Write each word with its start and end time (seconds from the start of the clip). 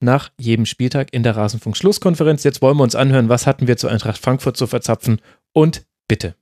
nach 0.00 0.30
jedem 0.38 0.66
Spieltag 0.66 1.12
in 1.12 1.22
der 1.22 1.36
Rasenfunk-Schlusskonferenz. 1.36 2.44
Jetzt 2.44 2.62
wollen 2.62 2.76
wir 2.76 2.84
uns 2.84 2.94
anhören, 2.94 3.28
was 3.28 3.46
hatten 3.46 3.66
wir 3.66 3.76
zu 3.76 3.88
Eintracht 3.88 4.18
Frankfurt 4.18 4.56
zu 4.56 4.66
verzapfen 4.66 5.20
und 5.52 5.84
bitte. 6.06 6.34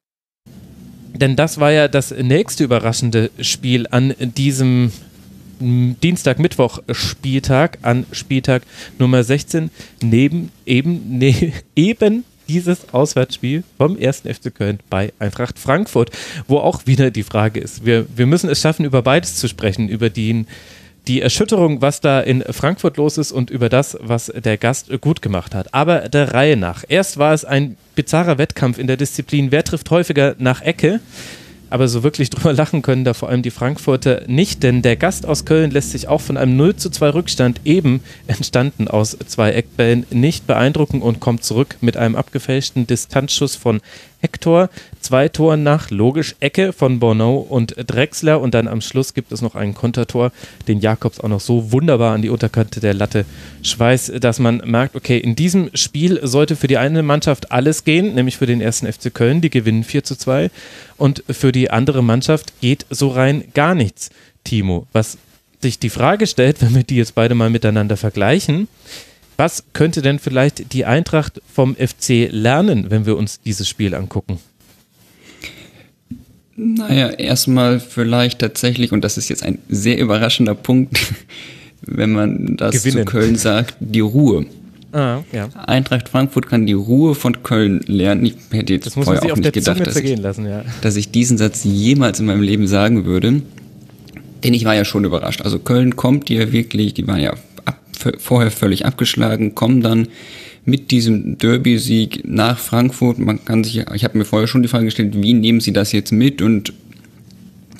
Denn 1.14 1.36
das 1.36 1.58
war 1.58 1.72
ja 1.72 1.88
das 1.88 2.10
nächste 2.10 2.64
überraschende 2.64 3.30
Spiel 3.40 3.86
an 3.90 4.14
diesem 4.18 4.92
Dienstag-Mittwoch-Spieltag, 5.58 7.78
an 7.82 8.04
Spieltag 8.12 8.62
Nummer 8.98 9.24
16, 9.24 9.70
neben 10.02 10.52
eben, 10.66 11.18
ne, 11.18 11.52
eben 11.74 12.24
dieses 12.48 12.92
Auswärtsspiel 12.92 13.64
vom 13.76 13.98
1. 14.00 14.20
FC 14.20 14.54
Köln 14.54 14.78
bei 14.88 15.12
Eintracht 15.18 15.58
Frankfurt, 15.58 16.10
wo 16.46 16.58
auch 16.58 16.86
wieder 16.86 17.10
die 17.10 17.24
Frage 17.24 17.58
ist, 17.58 17.84
wir, 17.84 18.06
wir 18.14 18.26
müssen 18.26 18.48
es 18.50 18.60
schaffen, 18.60 18.84
über 18.84 19.02
beides 19.02 19.34
zu 19.36 19.48
sprechen, 19.48 19.88
über 19.88 20.10
den 20.10 20.46
die 21.08 21.22
Erschütterung, 21.22 21.82
was 21.82 22.00
da 22.00 22.20
in 22.20 22.42
Frankfurt 22.42 22.96
los 22.96 23.18
ist 23.18 23.32
und 23.32 23.50
über 23.50 23.68
das, 23.68 23.96
was 24.00 24.32
der 24.34 24.58
Gast 24.58 24.90
gut 25.00 25.22
gemacht 25.22 25.54
hat. 25.54 25.72
Aber 25.72 26.08
der 26.08 26.34
Reihe 26.34 26.56
nach. 26.56 26.84
Erst 26.88 27.18
war 27.18 27.32
es 27.32 27.44
ein 27.44 27.76
bizarrer 27.94 28.38
Wettkampf 28.38 28.78
in 28.78 28.86
der 28.86 28.96
Disziplin, 28.96 29.52
wer 29.52 29.64
trifft 29.64 29.90
häufiger 29.90 30.34
nach 30.38 30.62
Ecke. 30.62 31.00
Aber 31.68 31.88
so 31.88 32.02
wirklich 32.02 32.30
drüber 32.30 32.52
lachen 32.52 32.82
können 32.82 33.04
da 33.04 33.14
vor 33.14 33.28
allem 33.28 33.42
die 33.42 33.50
Frankfurter 33.50 34.22
nicht, 34.26 34.62
denn 34.62 34.82
der 34.82 34.96
Gast 34.96 35.26
aus 35.26 35.44
Köln 35.44 35.70
lässt 35.70 35.90
sich 35.90 36.08
auch 36.08 36.20
von 36.20 36.36
einem 36.36 36.56
0 36.56 36.76
zu 36.76 36.90
2 36.90 37.10
Rückstand, 37.10 37.60
eben 37.64 38.00
entstanden 38.26 38.88
aus 38.88 39.16
zwei 39.26 39.52
Eckbällen, 39.52 40.06
nicht 40.10 40.46
beeindrucken 40.46 41.02
und 41.02 41.20
kommt 41.20 41.44
zurück 41.44 41.76
mit 41.80 41.96
einem 41.96 42.16
abgefälschten 42.16 42.86
Distanzschuss 42.86 43.56
von 43.56 43.80
Hector. 44.20 44.70
Zwei 45.00 45.28
Toren 45.28 45.62
nach, 45.62 45.90
logisch 45.90 46.34
Ecke 46.40 46.72
von 46.72 46.98
Bono 46.98 47.36
und 47.36 47.74
Drexler 47.76 48.40
und 48.40 48.54
dann 48.54 48.68
am 48.68 48.80
Schluss 48.80 49.14
gibt 49.14 49.32
es 49.32 49.42
noch 49.42 49.54
ein 49.54 49.74
Kontertor, 49.74 50.32
den 50.68 50.80
Jakobs 50.80 51.20
auch 51.20 51.28
noch 51.28 51.40
so 51.40 51.72
wunderbar 51.72 52.14
an 52.14 52.22
die 52.22 52.30
Unterkante 52.30 52.80
der 52.80 52.94
Latte 52.94 53.24
schweißt, 53.62 54.22
dass 54.22 54.38
man 54.38 54.62
merkt, 54.64 54.96
okay, 54.96 55.18
in 55.18 55.36
diesem 55.36 55.70
Spiel 55.74 56.20
sollte 56.26 56.56
für 56.56 56.66
die 56.66 56.78
eine 56.78 57.02
Mannschaft 57.02 57.52
alles 57.52 57.84
gehen, 57.84 58.14
nämlich 58.14 58.36
für 58.36 58.46
den 58.46 58.60
ersten 58.60 58.90
FC 58.90 59.14
Köln, 59.14 59.40
die 59.40 59.50
gewinnen 59.50 59.84
4 59.84 60.04
zu 60.04 60.16
2 60.16 60.50
und 60.96 61.22
für 61.28 61.52
die 61.52 61.70
andere 61.70 62.02
Mannschaft 62.02 62.60
geht 62.60 62.86
so 62.90 63.08
rein 63.08 63.44
gar 63.54 63.74
nichts. 63.74 64.10
Timo, 64.44 64.86
was 64.92 65.18
sich 65.60 65.78
die 65.78 65.90
Frage 65.90 66.26
stellt, 66.26 66.60
wenn 66.62 66.74
wir 66.74 66.84
die 66.84 66.96
jetzt 66.96 67.14
beide 67.14 67.34
mal 67.34 67.50
miteinander 67.50 67.96
vergleichen, 67.96 68.68
was 69.36 69.64
könnte 69.72 70.02
denn 70.02 70.18
vielleicht 70.18 70.72
die 70.72 70.84
Eintracht 70.84 71.40
vom 71.52 71.76
FC 71.76 72.28
lernen, 72.30 72.90
wenn 72.90 73.06
wir 73.06 73.16
uns 73.16 73.40
dieses 73.40 73.68
Spiel 73.68 73.94
angucken? 73.94 74.38
Naja, 76.56 77.10
erstmal 77.10 77.80
vielleicht 77.80 78.38
tatsächlich, 78.38 78.92
und 78.92 79.02
das 79.02 79.18
ist 79.18 79.28
jetzt 79.28 79.42
ein 79.42 79.58
sehr 79.68 79.98
überraschender 79.98 80.54
Punkt, 80.54 80.98
wenn 81.82 82.12
man 82.12 82.56
das 82.56 82.82
Gewinnen. 82.82 83.04
zu 83.06 83.12
Köln 83.12 83.36
sagt, 83.36 83.76
die 83.80 84.00
Ruhe. 84.00 84.46
Ah, 84.92 85.22
ja. 85.32 85.50
Eintracht 85.66 86.08
Frankfurt 86.08 86.48
kann 86.48 86.64
die 86.64 86.72
Ruhe 86.72 87.14
von 87.14 87.42
Köln 87.42 87.80
lernen. 87.86 88.24
Ich 88.24 88.36
hätte 88.50 88.72
jetzt 88.72 88.94
vorher 88.94 89.22
auch 89.22 89.36
nicht 89.36 89.52
gedacht, 89.52 89.86
dass 89.86 89.96
ich, 89.96 90.18
lassen, 90.18 90.46
ja. 90.46 90.64
dass 90.80 90.96
ich 90.96 91.10
diesen 91.10 91.36
Satz 91.36 91.64
jemals 91.64 92.20
in 92.20 92.26
meinem 92.26 92.40
Leben 92.40 92.66
sagen 92.66 93.04
würde. 93.04 93.42
Denn 94.42 94.54
ich 94.54 94.64
war 94.64 94.74
ja 94.74 94.86
schon 94.86 95.04
überrascht. 95.04 95.42
Also 95.42 95.58
Köln 95.58 95.96
kommt 95.96 96.30
ja 96.30 96.50
wirklich, 96.52 96.94
die 96.94 97.06
waren 97.06 97.20
ja 97.20 97.34
vorher 98.18 98.50
völlig 98.50 98.86
abgeschlagen, 98.86 99.54
kommen 99.54 99.80
dann 99.80 100.08
mit 100.64 100.90
diesem 100.90 101.38
Derby-Sieg 101.38 102.22
nach 102.26 102.58
Frankfurt. 102.58 103.18
Man 103.18 103.44
kann 103.44 103.64
sich, 103.64 103.84
ich 103.94 104.04
habe 104.04 104.18
mir 104.18 104.24
vorher 104.24 104.48
schon 104.48 104.62
die 104.62 104.68
Frage 104.68 104.86
gestellt, 104.86 105.14
wie 105.22 105.32
nehmen 105.32 105.60
Sie 105.60 105.72
das 105.72 105.92
jetzt 105.92 106.12
mit? 106.12 106.42
Und 106.42 106.72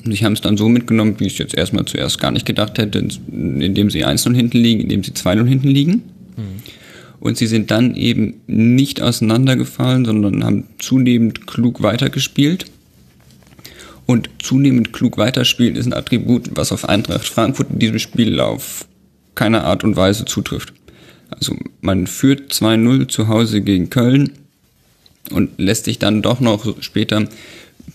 sie 0.05 0.23
haben 0.23 0.33
es 0.33 0.41
dann 0.41 0.57
so 0.57 0.69
mitgenommen, 0.69 1.15
wie 1.19 1.25
ich 1.25 1.33
es 1.33 1.39
jetzt 1.39 1.55
erstmal 1.55 1.85
zuerst 1.85 2.19
gar 2.19 2.31
nicht 2.31 2.45
gedacht 2.45 2.77
hätte, 2.77 2.99
indem 3.29 3.89
sie 3.89 4.05
1-0 4.05 4.33
hinten 4.33 4.57
liegen, 4.57 4.81
indem 4.81 5.03
sie 5.03 5.11
2-0 5.11 5.45
hinten 5.45 5.67
liegen. 5.67 5.91
Mhm. 6.37 6.61
Und 7.19 7.37
sie 7.37 7.47
sind 7.47 7.71
dann 7.71 7.95
eben 7.95 8.35
nicht 8.47 9.01
auseinandergefallen, 9.01 10.05
sondern 10.05 10.43
haben 10.43 10.65
zunehmend 10.77 11.47
klug 11.47 11.81
weitergespielt. 11.81 12.65
Und 14.05 14.29
zunehmend 14.39 14.93
klug 14.93 15.17
weiterspielen 15.17 15.75
ist 15.75 15.87
ein 15.87 15.93
Attribut, 15.93 16.51
was 16.55 16.71
auf 16.71 16.87
Eintracht 16.87 17.27
Frankfurt 17.27 17.71
in 17.71 17.79
diesem 17.79 17.99
Spiel 17.99 18.33
auf 19.37 19.39
keine 19.39 19.63
Art 19.63 19.83
und 19.83 19.95
Weise 19.95 20.25
zutrifft. 20.25 20.73
Also 21.29 21.55
man 21.81 22.07
führt 22.07 22.51
2-0 22.51 23.07
zu 23.07 23.27
Hause 23.27 23.61
gegen 23.61 23.89
Köln 23.89 24.31
und 25.31 25.59
lässt 25.59 25.85
sich 25.85 25.99
dann 25.99 26.21
doch 26.21 26.39
noch 26.39 26.81
später 26.81 27.27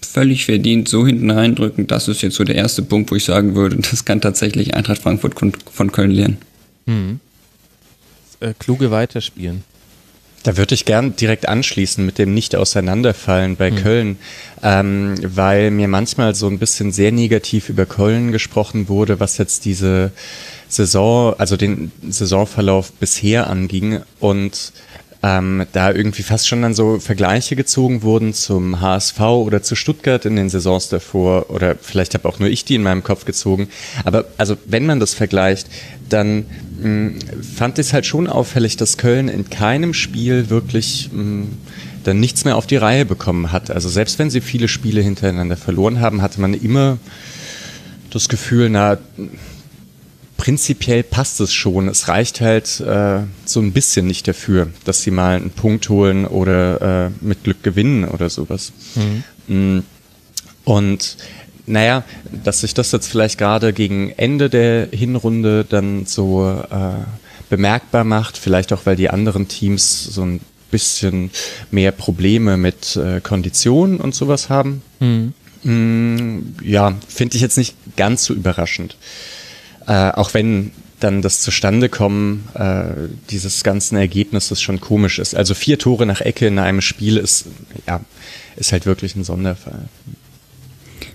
völlig 0.01 0.45
verdient 0.45 0.89
so 0.89 1.07
hinten 1.07 1.31
reindrücken. 1.31 1.87
Das 1.87 2.09
ist 2.09 2.23
jetzt 2.23 2.37
so 2.37 2.45
der 2.45 2.57
erste 2.57 2.83
Punkt, 2.83 3.11
wo 3.11 3.17
ich 3.17 3.25
sagen 3.25 3.55
würde, 3.55 3.77
das 3.91 4.05
kann 4.05 4.21
tatsächlich 4.21 4.75
Eintracht 4.75 5.03
Frankfurt 5.03 5.35
von 5.73 5.93
Köln 5.93 6.11
lernen. 6.11 6.39
Mhm. 6.87 7.21
Äh, 8.41 8.55
kluge 8.59 8.91
Weiterspielen. 8.91 9.65
Da 10.43 10.57
würde 10.57 10.75
ich 10.75 10.85
gern 10.85 11.15
direkt 11.15 11.49
anschließen 11.49 12.05
mit 12.05 12.19
dem 12.19 12.35
Nicht-Auseinanderfallen 12.35 13.57
bei 13.57 13.71
mhm. 13.71 13.77
Köln, 13.77 14.19
ähm, 14.63 15.15
weil 15.23 15.71
mir 15.71 15.89
manchmal 15.89 16.35
so 16.35 16.49
ein 16.49 16.59
bisschen 16.59 16.91
sehr 16.91 17.13
negativ 17.13 17.69
über 17.69 17.87
Köln 17.87 18.33
gesprochen 18.33 18.89
wurde, 18.89 19.21
was 19.21 19.39
jetzt 19.39 19.65
diese 19.65 20.11
Saison, 20.69 21.35
also 21.39 21.57
den 21.57 21.93
Saisonverlauf 22.09 22.93
bisher 22.93 23.49
anging 23.49 24.01
und 24.19 24.73
ähm, 25.23 25.67
da 25.73 25.93
irgendwie 25.93 26.23
fast 26.23 26.49
schon 26.49 26.63
dann 26.63 26.75
so 26.75 26.99
Vergleiche 26.99 27.55
gezogen 27.55 28.03
wurden 28.03 28.35
zum 28.35 28.81
HSV 28.81 29.21
oder 29.21 29.63
zu 29.63 29.77
Stuttgart 29.77 30.25
in 30.25 30.35
den 30.35 30.49
Saisons 30.49 30.89
davor 30.89 31.51
oder 31.51 31.77
vielleicht 31.81 32.15
habe 32.15 32.29
auch 32.29 32.41
nur 32.41 32.49
ich 32.49 32.65
die 32.65 32.75
in 32.75 32.83
meinem 32.83 33.05
Kopf 33.05 33.25
gezogen. 33.25 33.69
Aber 34.05 34.25
also 34.37 34.57
wenn 34.67 34.85
man 34.85 34.99
das 34.99 35.15
vergleicht, 35.15 35.69
dann 36.09 36.47
mh, 36.81 36.89
mm, 36.89 37.21
fand 37.57 37.79
ich 37.79 37.87
es 37.87 37.93
halt 37.93 38.05
schon 38.05 38.27
auffällig, 38.27 38.77
dass 38.77 38.99
Köln 38.99 39.29
in 39.29 39.49
keinem 39.49 39.95
Spiel 39.95 40.51
wirklich 40.51 41.11
mh, 41.13 41.23
mm, 41.23 41.49
dann 42.03 42.19
nichts 42.19 42.45
mehr 42.45 42.57
auf 42.57 42.67
die 42.67 42.77
Reihe 42.77 43.05
bekommen 43.05 43.53
hat. 43.53 43.71
Also 43.71 43.89
selbst 43.89 44.19
wenn 44.19 44.29
sie 44.29 44.41
viele 44.41 44.67
Spiele 44.67 45.03
hintereinander 45.03 45.57
verloren 45.57 46.01
haben, 46.01 46.21
hatte 46.21 46.41
man 46.41 46.53
immer 46.53 46.99
das 48.11 48.29
Gefühl, 48.29 48.71
na 48.71 48.99
prinzipiell 50.43 51.05
passt 51.05 51.41
es 51.41 51.55
schon. 51.55 51.87
Es 51.87 52.09
reicht 52.09 52.41
halt 52.41 52.81
äh, 52.81 53.21
so 53.45 53.61
ein 53.61 53.71
bisschen 53.71 54.09
nicht 54.09 54.27
dafür, 54.27 54.71
dass 54.85 55.03
sie 55.03 55.13
mal 55.13 55.37
einen 55.37 55.53
Punkt 55.53 55.89
holen 55.89 56.27
oder 56.27 57.07
äh, 57.07 57.11
mit 57.21 57.45
Glück 57.45 57.63
gewinnen 57.63 58.05
oder 58.09 58.29
sowas. 58.29 58.73
Mhm. 59.47 59.77
Mm. 59.77 59.83
Und 60.65 61.17
naja, 61.67 62.03
dass 62.43 62.63
sich 62.63 62.75
das 62.75 62.91
jetzt 62.91 63.07
vielleicht 63.07 63.39
gerade 63.39 63.73
gegen 63.73 64.11
Ende 64.17 64.51
der 64.51 64.89
Hinrunde 64.91 65.65
dann 65.65 66.07
so 66.07 66.61
äh, 66.69 67.05
bemerkbar 67.49 68.03
macht, 68.03 68.37
vielleicht 68.37 68.73
auch, 68.73 68.85
weil 68.85 68.97
die 68.97 69.11
anderen 69.11 69.47
Teams 69.47 70.03
so 70.03 70.23
ein 70.23 70.41
bisschen 70.73 71.31
mehr 71.71 71.93
Probleme 71.93 72.57
mit 72.57 72.97
äh, 72.97 73.21
Konditionen 73.21 74.01
und 74.01 74.17
sowas 74.17 74.49
haben. 74.49 74.83
Mhm. 74.99 75.35
Mm, 75.63 76.57
ja, 76.65 76.97
finde 77.07 77.37
ich 77.37 77.43
jetzt 77.43 77.59
nicht 77.59 77.77
ganz 77.97 78.25
so 78.25 78.35
überraschend. 78.35 78.97
Äh, 79.87 80.11
auch 80.13 80.35
wenn 80.35 80.73
dann 81.03 81.23
das 81.23 81.41
Zustandekommen 81.41 82.45
äh, 82.55 82.85
dieses 83.31 83.65
ganzen 83.65 83.97
Ergebnisses 83.97 84.61
schon 84.61 84.81
komisch 84.81 85.19
ist. 85.19 85.35
Also 85.35 85.55
vier 85.55 85.79
Tore 85.79 86.07
nach 86.07 86.21
Ecke 86.21 86.47
in 86.47 86.59
einem 86.59 86.81
Spiel 86.81 87.17
ist, 87.17 87.47
ja, 87.87 88.01
ist 88.57 88.73
halt 88.73 88.87
wirklich 88.87 89.17
ein 89.17 89.25
Sonderfall. 89.25 89.89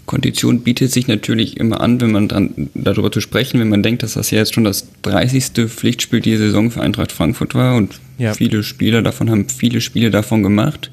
Kondition 0.06 0.62
bietet 0.62 0.92
sich 0.92 1.08
natürlich 1.08 1.58
immer 1.58 1.82
an, 1.82 2.00
wenn 2.00 2.12
man 2.12 2.28
dann 2.30 2.70
darüber 2.74 3.12
zu 3.12 3.20
sprechen, 3.20 3.60
wenn 3.60 3.70
man 3.70 3.84
denkt, 3.84 4.04
dass 4.04 4.14
das 4.14 4.32
ja 4.32 4.40
jetzt 4.40 4.54
schon 4.54 4.64
das 4.64 4.88
30. 5.02 5.70
Pflichtspiel 5.70 6.22
dieser 6.22 6.46
Saison 6.46 6.72
für 6.72 6.82
Eintracht 6.82 7.12
Frankfurt 7.12 7.56
war 7.56 7.76
und 7.76 8.00
ja. 8.18 8.34
viele 8.34 8.64
Spieler 8.64 9.02
davon 9.02 9.30
haben 9.30 9.50
viele 9.50 9.82
Spiele 9.82 10.10
davon 10.10 10.44
gemacht. 10.44 10.90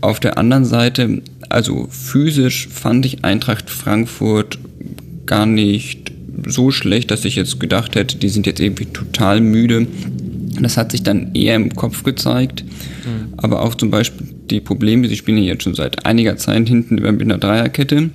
Auf 0.00 0.20
der 0.20 0.38
anderen 0.38 0.64
Seite, 0.64 1.22
also 1.48 1.86
physisch 1.90 2.66
fand 2.68 3.06
ich 3.06 3.24
Eintracht 3.24 3.70
Frankfurt 3.70 4.58
gar 5.26 5.46
nicht 5.46 6.11
so 6.46 6.70
schlecht, 6.70 7.10
dass 7.10 7.24
ich 7.24 7.36
jetzt 7.36 7.60
gedacht 7.60 7.94
hätte, 7.94 8.16
die 8.16 8.28
sind 8.28 8.46
jetzt 8.46 8.60
irgendwie 8.60 8.86
total 8.86 9.40
müde. 9.40 9.86
Das 10.60 10.76
hat 10.76 10.92
sich 10.92 11.02
dann 11.02 11.34
eher 11.34 11.56
im 11.56 11.74
Kopf 11.74 12.02
gezeigt. 12.02 12.64
Mhm. 12.64 13.34
Aber 13.36 13.62
auch 13.62 13.74
zum 13.74 13.90
Beispiel 13.90 14.28
die 14.50 14.60
Probleme, 14.60 15.08
sie 15.08 15.16
spielen 15.16 15.42
jetzt 15.42 15.62
schon 15.64 15.74
seit 15.74 16.04
einiger 16.04 16.36
Zeit 16.36 16.68
hinten 16.68 16.96
mit 16.96 17.22
einer 17.22 17.38
Dreierkette, 17.38 18.10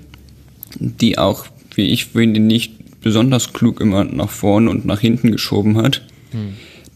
die 0.79 1.17
auch, 1.17 1.45
wie 1.75 1.87
ich 1.87 2.05
finde, 2.05 2.39
nicht 2.39 2.73
besonders 3.01 3.53
klug 3.53 3.79
immer 3.79 4.03
nach 4.03 4.29
vorne 4.29 4.69
und 4.69 4.85
nach 4.85 4.99
hinten 4.99 5.31
geschoben 5.31 5.77
hat. 5.77 6.01
Mhm. 6.33 6.53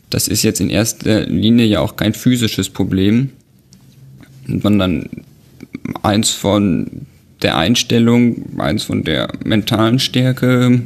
Das 0.09 0.27
ist 0.27 0.43
jetzt 0.43 0.59
in 0.59 0.69
erster 0.69 1.25
Linie 1.25 1.65
ja 1.65 1.79
auch 1.79 1.95
kein 1.95 2.13
physisches 2.13 2.69
Problem, 2.69 3.29
sondern 4.45 5.09
eins 6.03 6.31
von 6.31 7.05
der 7.41 7.57
Einstellung, 7.57 8.59
eins 8.59 8.83
von 8.83 9.03
der 9.03 9.29
mentalen 9.43 9.99
Stärke. 9.99 10.81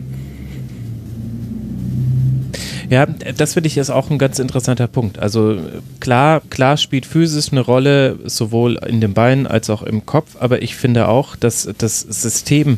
Ja, 2.90 3.06
das 3.06 3.54
finde 3.54 3.68
ich 3.68 3.78
ist 3.78 3.90
auch 3.90 4.10
ein 4.10 4.18
ganz 4.18 4.40
interessanter 4.40 4.88
Punkt. 4.88 5.20
Also 5.20 5.60
klar, 6.00 6.42
klar 6.50 6.78
spielt 6.78 7.06
Physis 7.06 7.52
eine 7.52 7.62
Rolle, 7.62 8.18
sowohl 8.26 8.78
in 8.88 9.02
den 9.02 9.14
Beinen 9.14 9.48
als 9.48 9.70
auch 9.70 9.82
im 9.82 10.06
Kopf, 10.06 10.36
aber 10.40 10.62
ich 10.62 10.76
finde 10.76 11.08
auch, 11.08 11.36
dass 11.36 11.70
das 11.78 12.02
System 12.02 12.78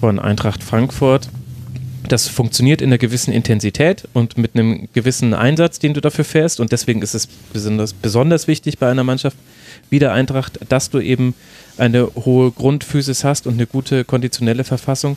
von 0.00 0.18
Eintracht 0.18 0.62
Frankfurt, 0.62 1.28
das 2.08 2.28
funktioniert 2.28 2.80
in 2.80 2.88
einer 2.88 2.98
gewissen 2.98 3.32
Intensität 3.32 4.08
und 4.12 4.38
mit 4.38 4.54
einem 4.54 4.88
gewissen 4.92 5.34
Einsatz, 5.34 5.78
den 5.78 5.94
du 5.94 6.00
dafür 6.00 6.24
fährst. 6.24 6.60
Und 6.60 6.70
deswegen 6.70 7.02
ist 7.02 7.14
es 7.14 7.26
besonders, 7.26 7.92
besonders 7.92 8.46
wichtig 8.46 8.78
bei 8.78 8.88
einer 8.88 9.04
Mannschaft 9.04 9.36
wie 9.90 9.98
der 9.98 10.12
Eintracht, 10.12 10.60
dass 10.68 10.90
du 10.90 11.00
eben 11.00 11.34
eine 11.78 12.08
hohe 12.14 12.50
Grundphysis 12.52 13.24
hast 13.24 13.46
und 13.46 13.54
eine 13.54 13.66
gute 13.66 14.04
konditionelle 14.04 14.64
Verfassung. 14.64 15.16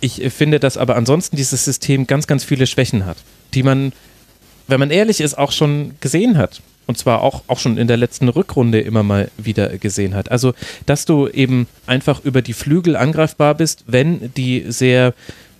Ich 0.00 0.22
finde, 0.32 0.58
dass 0.58 0.76
aber 0.76 0.96
ansonsten 0.96 1.36
dieses 1.36 1.64
System 1.64 2.06
ganz, 2.06 2.26
ganz 2.26 2.44
viele 2.44 2.66
Schwächen 2.66 3.06
hat, 3.06 3.16
die 3.54 3.62
man, 3.62 3.92
wenn 4.68 4.80
man 4.80 4.90
ehrlich 4.90 5.20
ist, 5.20 5.36
auch 5.38 5.52
schon 5.52 5.92
gesehen 6.00 6.38
hat. 6.38 6.62
Und 6.86 6.98
zwar 6.98 7.22
auch, 7.22 7.42
auch 7.46 7.60
schon 7.60 7.78
in 7.78 7.86
der 7.86 7.96
letzten 7.96 8.28
Rückrunde 8.28 8.80
immer 8.80 9.02
mal 9.02 9.30
wieder 9.38 9.78
gesehen 9.78 10.14
hat. 10.14 10.30
Also, 10.30 10.52
dass 10.84 11.04
du 11.04 11.28
eben 11.28 11.68
einfach 11.86 12.24
über 12.24 12.42
die 12.42 12.52
Flügel 12.52 12.96
angreifbar 12.96 13.54
bist, 13.54 13.84
wenn 13.86 14.34
die 14.34 14.64
sehr 14.68 15.14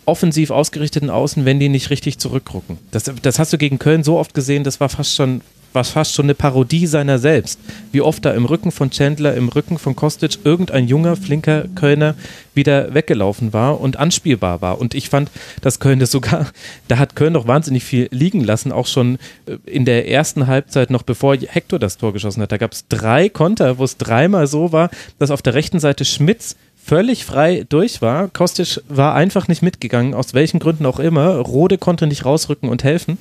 offensiv 0.05 0.51
ausgerichteten 0.51 1.11
Außen, 1.11 1.45
wenn 1.45 1.61
die 1.61 1.69
nicht 1.69 1.91
richtig 1.91 2.19
zurückrucken. 2.19 2.79
Das, 2.91 3.05
das 3.23 3.39
hast 3.39 3.53
du 3.53 3.59
gegen 3.59 3.79
Köln 3.79 4.03
so 4.03 4.19
oft 4.19 4.35
gesehen, 4.35 4.65
das 4.65 4.81
war 4.81 4.89
fast 4.89 5.15
schon 5.15 5.43
war 5.73 5.85
fast 5.85 6.15
schon 6.15 6.27
eine 6.27 6.35
Parodie 6.35 6.87
seiner 6.87 7.19
selbst. 7.19 7.59
Wie 7.93 8.01
oft 8.01 8.25
da 8.25 8.33
im 8.33 8.45
Rücken 8.45 8.71
von 8.71 8.91
Chandler, 8.91 9.35
im 9.35 9.49
Rücken 9.49 9.79
von 9.79 9.97
Kostic 9.97 10.39
irgendein 10.45 10.89
junger, 10.89 11.17
flinker 11.17 11.65
Kölner 11.75 12.15
wieder 12.55 12.95
weggelaufen 12.95 13.53
war 13.53 13.81
und 13.81 13.99
anspielbar 13.99 14.61
war. 14.61 14.79
Und 14.79 14.95
ich 14.95 15.09
fand, 15.09 15.31
dass 15.61 15.81
Köln 15.81 15.99
das 15.99 16.11
sogar, 16.11 16.51
da 16.89 16.99
hat 16.99 17.17
Köln 17.17 17.33
noch 17.33 17.47
wahnsinnig 17.47 17.85
viel 17.85 18.09
liegen 18.11 18.43
lassen, 18.43 18.73
auch 18.73 18.87
schon 18.87 19.19
äh, 19.47 19.57
in 19.67 19.85
der 19.85 20.09
ersten 20.09 20.47
Halbzeit, 20.47 20.91
noch 20.91 21.03
bevor 21.03 21.37
Hector 21.37 21.79
das 21.79 21.97
Tor 21.97 22.13
geschossen 22.13 22.43
hat. 22.43 22.53
Da 22.53 22.59
gab 22.59 22.73
es 22.73 22.87
drei 22.89 23.29
Konter, 23.29 23.79
wo 23.79 23.85
es 23.85 23.97
dreimal 23.97 24.47
so 24.47 24.73
war, 24.73 24.91
dass 25.19 25.31
auf 25.31 25.43
der 25.43 25.55
rechten 25.55 25.81
Seite 25.81 26.05
Schmitz 26.05 26.57
völlig 26.85 27.25
frei 27.25 27.65
durch 27.69 28.03
war. 28.03 28.29
Kostic 28.29 28.81
war 28.89 29.15
einfach 29.15 29.49
nicht 29.49 29.63
mitgegangen, 29.63 30.15
aus 30.15 30.35
welchen 30.35 30.59
Gründen 30.59 30.87
auch 30.87 30.99
immer. 30.99 31.37
Rode 31.37 31.79
konnte 31.79 32.07
nicht 32.07 32.25
rausrücken 32.25 32.69
und 32.69 32.85
helfen. 32.85 33.19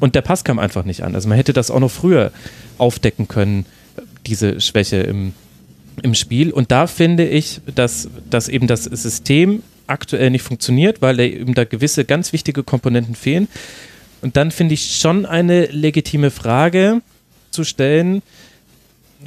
Und 0.00 0.14
der 0.14 0.22
Pass 0.22 0.44
kam 0.44 0.58
einfach 0.58 0.84
nicht 0.84 1.02
an. 1.02 1.14
Also 1.14 1.28
man 1.28 1.36
hätte 1.36 1.52
das 1.52 1.70
auch 1.70 1.80
noch 1.80 1.90
früher 1.90 2.32
aufdecken 2.78 3.28
können, 3.28 3.66
diese 4.26 4.60
Schwäche 4.60 4.98
im, 4.98 5.32
im 6.02 6.14
Spiel. 6.14 6.52
Und 6.52 6.70
da 6.70 6.86
finde 6.86 7.26
ich, 7.26 7.60
dass, 7.74 8.08
dass 8.30 8.48
eben 8.48 8.66
das 8.66 8.84
System 8.84 9.62
aktuell 9.86 10.30
nicht 10.30 10.42
funktioniert, 10.42 11.02
weil 11.02 11.18
eben 11.20 11.54
da 11.54 11.64
gewisse 11.64 12.04
ganz 12.04 12.32
wichtige 12.32 12.62
Komponenten 12.62 13.14
fehlen. 13.14 13.48
Und 14.20 14.36
dann 14.36 14.50
finde 14.50 14.74
ich 14.74 14.96
schon 14.96 15.26
eine 15.26 15.66
legitime 15.66 16.30
Frage 16.30 17.00
zu 17.50 17.64
stellen, 17.64 18.22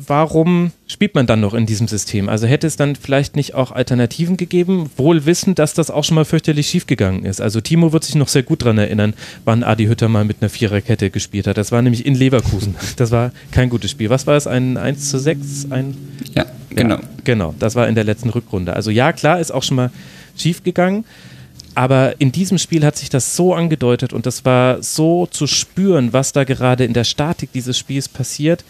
warum 0.08 0.72
spielt 0.88 1.16
man 1.16 1.28
dann 1.28 1.42
noch 1.42 1.54
in 1.54 1.66
diesem 1.66 1.88
System? 1.88 2.30
Also 2.30 2.48
hätte 2.48 2.68
es 2.68 2.76
dann 2.76 2.96
vielleicht 2.96 3.36
nicht 3.36 3.56
auch 3.56 3.72
Alternativen 3.72 4.38
gegeben, 4.38 4.90
wohl 4.98 5.26
wissend, 5.26 5.60
dass 5.60 5.74
das 5.74 5.92
auch 5.92 6.04
schon 6.04 6.16
mal 6.16 6.26
fürchterlich 6.26 6.68
schiefgegangen 6.68 7.26
ist. 7.26 7.42
Also 7.42 7.62
Timo 7.62 7.92
wird 7.92 8.04
sich 8.04 8.16
noch 8.16 8.28
sehr 8.28 8.44
gut 8.44 8.62
daran 8.62 8.78
erinnern, 8.78 9.14
wann 9.44 9.64
Adi 9.64 9.86
Hütter 9.86 10.08
mal 10.08 10.24
mit 10.24 10.38
einer 10.42 10.50
Viererkette 10.50 11.10
gespielt 11.10 11.48
hat. 11.48 11.58
Das 11.58 11.72
war 11.72 11.82
nämlich 11.82 12.06
in 12.06 12.16
Leverkusen. 12.16 12.76
Das 12.98 13.10
war 13.10 13.32
kein 13.52 13.70
gutes 13.70 13.90
Spiel. 13.92 14.10
Was 14.10 14.28
war 14.28 14.36
es? 14.36 14.48
Ein 14.48 14.78
1 14.78 15.10
zu 15.10 15.18
6? 15.18 15.72
Ein 15.72 15.98
ja, 16.36 16.46
genau. 16.70 16.96
Ja, 16.96 17.02
genau, 17.24 17.56
das 17.58 17.76
war 17.76 17.88
in 17.88 17.96
der 17.96 18.04
letzten 18.04 18.30
Rückrunde. 18.30 18.74
Also 18.74 18.92
ja, 18.92 19.12
klar, 19.12 19.40
ist 19.40 19.52
auch 19.52 19.64
schon 19.64 19.78
mal 19.78 19.92
schiefgegangen. 20.36 21.06
Aber 21.74 22.20
in 22.20 22.32
diesem 22.32 22.58
Spiel 22.58 22.86
hat 22.86 22.98
sich 22.98 23.10
das 23.10 23.36
so 23.36 23.54
angedeutet 23.54 24.12
und 24.12 24.26
das 24.26 24.44
war 24.44 24.84
so 24.84 25.26
zu 25.26 25.48
spüren, 25.48 26.12
was 26.12 26.34
da 26.34 26.44
gerade 26.44 26.84
in 26.84 26.94
der 26.94 27.06
Statik 27.06 27.54
dieses 27.54 27.78
Spiels 27.78 28.10
passiert, 28.10 28.66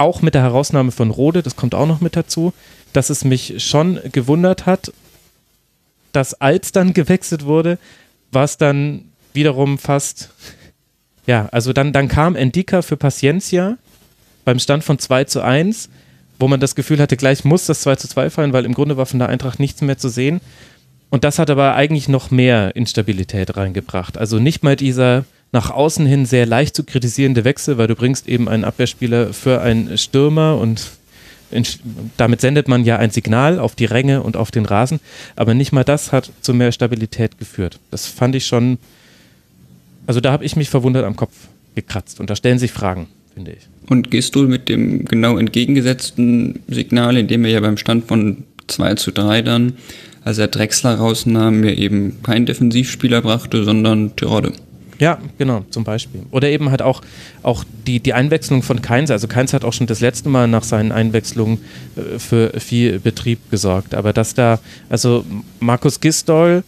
auch 0.00 0.22
mit 0.22 0.34
der 0.34 0.42
Herausnahme 0.42 0.90
von 0.90 1.10
Rode, 1.10 1.42
das 1.42 1.56
kommt 1.56 1.74
auch 1.74 1.86
noch 1.86 2.00
mit 2.00 2.16
dazu, 2.16 2.52
dass 2.92 3.10
es 3.10 3.24
mich 3.24 3.62
schon 3.64 4.00
gewundert 4.12 4.66
hat, 4.66 4.92
dass 6.12 6.34
als 6.34 6.72
dann 6.72 6.92
gewechselt 6.92 7.44
wurde, 7.44 7.78
war 8.32 8.44
es 8.44 8.56
dann 8.56 9.04
wiederum 9.32 9.78
fast, 9.78 10.30
ja, 11.26 11.48
also 11.52 11.72
dann, 11.72 11.92
dann 11.92 12.08
kam 12.08 12.34
Endika 12.34 12.82
für 12.82 12.96
Paciencia 12.96 13.76
beim 14.44 14.58
Stand 14.58 14.82
von 14.82 14.98
2 14.98 15.24
zu 15.24 15.42
1, 15.42 15.88
wo 16.38 16.48
man 16.48 16.60
das 16.60 16.74
Gefühl 16.74 16.98
hatte, 17.00 17.16
gleich 17.16 17.44
muss 17.44 17.66
das 17.66 17.82
2 17.82 17.96
zu 17.96 18.08
2 18.08 18.30
fallen, 18.30 18.52
weil 18.52 18.64
im 18.64 18.74
Grunde 18.74 18.96
war 18.96 19.06
von 19.06 19.18
der 19.18 19.28
Eintracht 19.28 19.60
nichts 19.60 19.82
mehr 19.82 19.98
zu 19.98 20.08
sehen. 20.08 20.40
Und 21.10 21.24
das 21.24 21.38
hat 21.38 21.50
aber 21.50 21.74
eigentlich 21.74 22.08
noch 22.08 22.30
mehr 22.30 22.74
Instabilität 22.74 23.56
reingebracht. 23.56 24.16
Also 24.16 24.38
nicht 24.38 24.62
mal 24.62 24.76
dieser 24.76 25.24
nach 25.52 25.70
außen 25.70 26.06
hin 26.06 26.26
sehr 26.26 26.46
leicht 26.46 26.76
zu 26.76 26.84
kritisierende 26.84 27.44
Wechsel, 27.44 27.78
weil 27.78 27.88
du 27.88 27.96
bringst 27.96 28.28
eben 28.28 28.48
einen 28.48 28.64
Abwehrspieler 28.64 29.32
für 29.32 29.60
einen 29.60 29.98
Stürmer 29.98 30.58
und 30.58 30.82
in, 31.50 31.64
damit 32.16 32.40
sendet 32.40 32.68
man 32.68 32.84
ja 32.84 32.96
ein 32.96 33.10
Signal 33.10 33.58
auf 33.58 33.74
die 33.74 33.84
Ränge 33.84 34.22
und 34.22 34.36
auf 34.36 34.52
den 34.52 34.64
Rasen, 34.64 35.00
aber 35.34 35.54
nicht 35.54 35.72
mal 35.72 35.82
das 35.82 36.12
hat 36.12 36.30
zu 36.40 36.54
mehr 36.54 36.70
Stabilität 36.70 37.38
geführt. 37.38 37.80
Das 37.90 38.06
fand 38.06 38.36
ich 38.36 38.46
schon, 38.46 38.78
also 40.06 40.20
da 40.20 40.30
habe 40.30 40.44
ich 40.44 40.54
mich 40.54 40.70
verwundert 40.70 41.04
am 41.04 41.16
Kopf 41.16 41.34
gekratzt 41.74 42.20
und 42.20 42.30
da 42.30 42.36
stellen 42.36 42.60
sich 42.60 42.70
Fragen, 42.70 43.08
finde 43.34 43.52
ich. 43.52 43.68
Und 43.88 44.12
gehst 44.12 44.36
du 44.36 44.42
mit 44.42 44.68
dem 44.68 45.04
genau 45.06 45.38
entgegengesetzten 45.38 46.60
Signal, 46.68 47.16
indem 47.16 47.44
er 47.44 47.50
ja 47.50 47.60
beim 47.60 47.76
Stand 47.76 48.06
von 48.06 48.44
2 48.68 48.94
zu 48.94 49.10
3 49.10 49.42
dann, 49.42 49.72
als 50.22 50.38
er 50.38 50.46
Drechsler 50.46 50.94
rausnahm, 50.94 51.60
mir 51.60 51.76
eben 51.76 52.22
keinen 52.22 52.46
Defensivspieler 52.46 53.22
brachte, 53.22 53.64
sondern 53.64 54.14
Tirode? 54.14 54.52
Ja, 55.00 55.18
genau, 55.38 55.64
zum 55.70 55.82
Beispiel. 55.82 56.22
Oder 56.30 56.50
eben 56.50 56.70
halt 56.70 56.82
auch, 56.82 57.00
auch 57.42 57.64
die, 57.86 58.00
die 58.00 58.12
Einwechslung 58.12 58.62
von 58.62 58.82
Keins. 58.82 59.10
Also 59.10 59.28
Keins 59.28 59.54
hat 59.54 59.64
auch 59.64 59.72
schon 59.72 59.86
das 59.86 60.00
letzte 60.00 60.28
Mal 60.28 60.46
nach 60.46 60.62
seinen 60.62 60.92
Einwechslungen 60.92 61.58
äh, 61.96 62.18
für 62.18 62.60
viel 62.60 63.00
Betrieb 63.00 63.50
gesorgt. 63.50 63.94
Aber 63.94 64.12
dass 64.12 64.34
da, 64.34 64.60
also 64.90 65.24
Markus 65.58 66.00
Gistol 66.00 66.62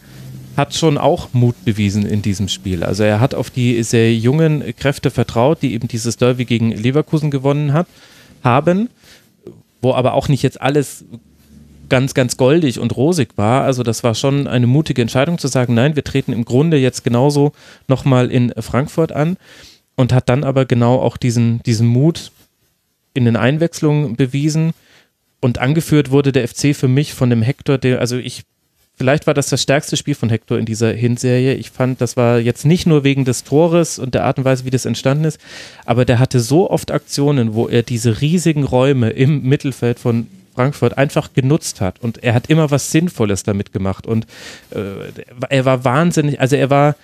hat 0.57 0.73
schon 0.73 0.97
auch 0.97 1.29
Mut 1.33 1.55
bewiesen 1.63 2.07
in 2.07 2.23
diesem 2.23 2.47
Spiel. 2.47 2.83
Also 2.83 3.03
er 3.03 3.19
hat 3.19 3.35
auf 3.35 3.51
die 3.51 3.81
sehr 3.83 4.13
jungen 4.15 4.63
Kräfte 4.77 5.11
vertraut, 5.11 5.61
die 5.61 5.73
eben 5.73 5.87
dieses 5.87 6.17
Derby 6.17 6.45
gegen 6.45 6.71
Leverkusen 6.71 7.29
gewonnen 7.29 7.71
hat, 7.71 7.87
haben, 8.43 8.89
wo 9.81 9.93
aber 9.93 10.13
auch 10.13 10.27
nicht 10.27 10.41
jetzt 10.41 10.59
alles 10.59 11.05
ganz, 11.89 12.13
ganz 12.13 12.37
goldig 12.37 12.79
und 12.79 12.95
rosig 12.95 13.37
war. 13.37 13.63
Also 13.63 13.83
das 13.83 14.03
war 14.03 14.15
schon 14.15 14.47
eine 14.47 14.67
mutige 14.67 15.01
Entscheidung 15.01 15.37
zu 15.37 15.47
sagen, 15.47 15.73
nein, 15.73 15.95
wir 15.95 16.03
treten 16.03 16.33
im 16.33 16.45
Grunde 16.45 16.77
jetzt 16.77 17.03
genauso 17.03 17.51
nochmal 17.87 18.31
in 18.31 18.53
Frankfurt 18.59 19.11
an 19.11 19.37
und 19.95 20.13
hat 20.13 20.29
dann 20.29 20.43
aber 20.43 20.65
genau 20.65 20.99
auch 20.99 21.17
diesen, 21.17 21.61
diesen 21.63 21.87
Mut 21.87 22.31
in 23.13 23.25
den 23.25 23.35
Einwechslungen 23.35 24.15
bewiesen. 24.15 24.73
Und 25.39 25.59
angeführt 25.59 26.09
wurde 26.09 26.31
der 26.31 26.47
FC 26.47 26.75
für 26.75 26.87
mich 26.87 27.13
von 27.13 27.29
dem 27.29 27.41
Hector, 27.41 27.77
der, 27.77 27.99
also 27.99 28.17
ich, 28.17 28.43
vielleicht 28.95 29.27
war 29.27 29.33
das 29.33 29.49
das 29.49 29.61
stärkste 29.61 29.97
Spiel 29.97 30.15
von 30.15 30.29
Hector 30.29 30.57
in 30.57 30.65
dieser 30.65 30.93
Hinserie. 30.93 31.55
Ich 31.55 31.69
fand, 31.69 31.99
das 31.99 32.15
war 32.15 32.39
jetzt 32.39 32.65
nicht 32.65 32.87
nur 32.87 33.03
wegen 33.03 33.25
des 33.25 33.43
Tores 33.43 33.99
und 33.99 34.15
der 34.15 34.23
Art 34.23 34.37
und 34.37 34.45
Weise, 34.45 34.63
wie 34.63 34.69
das 34.69 34.85
entstanden 34.85 35.25
ist, 35.25 35.39
aber 35.85 36.05
der 36.05 36.19
hatte 36.19 36.39
so 36.39 36.69
oft 36.69 36.91
Aktionen, 36.91 37.55
wo 37.55 37.67
er 37.67 37.83
diese 37.83 38.21
riesigen 38.21 38.63
Räume 38.63 39.09
im 39.09 39.43
Mittelfeld 39.43 39.99
von 39.99 40.27
Frankfurt 40.53 40.97
einfach 40.97 41.33
genutzt 41.33 41.81
hat. 41.81 42.01
Und 42.01 42.23
er 42.23 42.33
hat 42.33 42.47
immer 42.47 42.71
was 42.71 42.91
Sinnvolles 42.91 43.43
damit 43.43 43.73
gemacht. 43.73 44.07
Und 44.07 44.25
äh, 44.71 45.11
er 45.49 45.65
war 45.65 45.83
wahnsinnig, 45.83 46.39
also 46.39 46.55
er 46.55 46.69
war, 46.69 46.95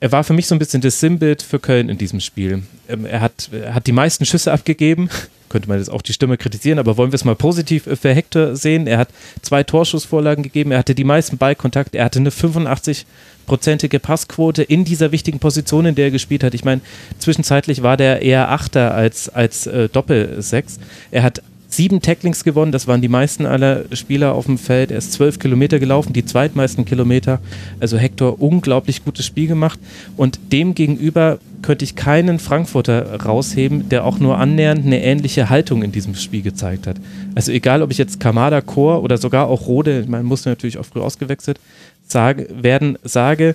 er 0.00 0.12
war 0.12 0.24
für 0.24 0.32
mich 0.32 0.46
so 0.46 0.54
ein 0.54 0.58
bisschen 0.58 0.80
das 0.80 1.00
Sinnbild 1.00 1.42
für 1.42 1.58
Köln 1.58 1.88
in 1.88 1.98
diesem 1.98 2.20
Spiel. 2.20 2.62
Ähm, 2.88 3.04
er, 3.04 3.20
hat, 3.20 3.50
er 3.52 3.74
hat 3.74 3.86
die 3.86 3.92
meisten 3.92 4.24
Schüsse 4.24 4.52
abgegeben. 4.52 5.10
Könnte 5.50 5.68
man 5.68 5.78
jetzt 5.78 5.90
auch 5.90 6.02
die 6.02 6.12
Stimme 6.12 6.38
kritisieren, 6.38 6.78
aber 6.78 6.96
wollen 6.96 7.10
wir 7.10 7.16
es 7.16 7.24
mal 7.24 7.34
positiv 7.34 7.88
für 8.00 8.14
Hector 8.14 8.54
sehen? 8.54 8.86
Er 8.86 8.98
hat 8.98 9.08
zwei 9.42 9.64
Torschussvorlagen 9.64 10.44
gegeben, 10.44 10.70
er 10.70 10.78
hatte 10.78 10.94
die 10.94 11.02
meisten 11.02 11.38
Ballkontakte, 11.38 11.98
er 11.98 12.04
hatte 12.04 12.20
eine 12.20 12.30
85 12.30 13.04
prozentige 13.46 13.98
Passquote 13.98 14.62
in 14.62 14.84
dieser 14.84 15.10
wichtigen 15.10 15.40
Position, 15.40 15.86
in 15.86 15.96
der 15.96 16.04
er 16.04 16.10
gespielt 16.12 16.44
hat. 16.44 16.54
Ich 16.54 16.64
meine, 16.64 16.82
zwischenzeitlich 17.18 17.82
war 17.82 17.96
der 17.96 18.22
eher 18.22 18.48
Achter 18.48 18.94
als, 18.94 19.28
als 19.28 19.66
äh, 19.66 19.88
Doppelsechs. 19.88 20.78
Er 21.10 21.24
hat 21.24 21.42
sieben 21.70 22.02
Tacklings 22.02 22.44
gewonnen, 22.44 22.72
das 22.72 22.86
waren 22.86 23.00
die 23.00 23.08
meisten 23.08 23.46
aller 23.46 23.84
Spieler 23.92 24.34
auf 24.34 24.46
dem 24.46 24.58
Feld. 24.58 24.90
Er 24.90 24.98
ist 24.98 25.12
zwölf 25.12 25.38
Kilometer 25.38 25.78
gelaufen, 25.78 26.12
die 26.12 26.24
zweitmeisten 26.24 26.84
Kilometer. 26.84 27.40
Also 27.78 27.96
Hector 27.96 28.40
unglaublich 28.40 29.04
gutes 29.04 29.24
Spiel 29.24 29.46
gemacht. 29.46 29.78
Und 30.16 30.38
dem 30.52 30.74
gegenüber 30.74 31.38
könnte 31.62 31.84
ich 31.84 31.94
keinen 31.94 32.38
Frankfurter 32.38 33.22
rausheben, 33.22 33.88
der 33.88 34.04
auch 34.04 34.18
nur 34.18 34.38
annähernd 34.38 34.84
eine 34.84 35.02
ähnliche 35.02 35.50
Haltung 35.50 35.82
in 35.82 35.92
diesem 35.92 36.14
Spiel 36.14 36.42
gezeigt 36.42 36.86
hat. 36.86 36.96
Also 37.34 37.52
egal, 37.52 37.82
ob 37.82 37.90
ich 37.90 37.98
jetzt 37.98 38.20
Kamada, 38.20 38.60
Chor 38.60 39.02
oder 39.02 39.18
sogar 39.18 39.46
auch 39.46 39.66
Rode, 39.66 40.04
man 40.08 40.24
muss 40.24 40.44
natürlich 40.44 40.78
auch 40.78 40.86
früh 40.86 41.00
ausgewechselt, 41.00 41.60
sage, 42.06 42.48
werden, 42.50 42.98
sage, 43.04 43.54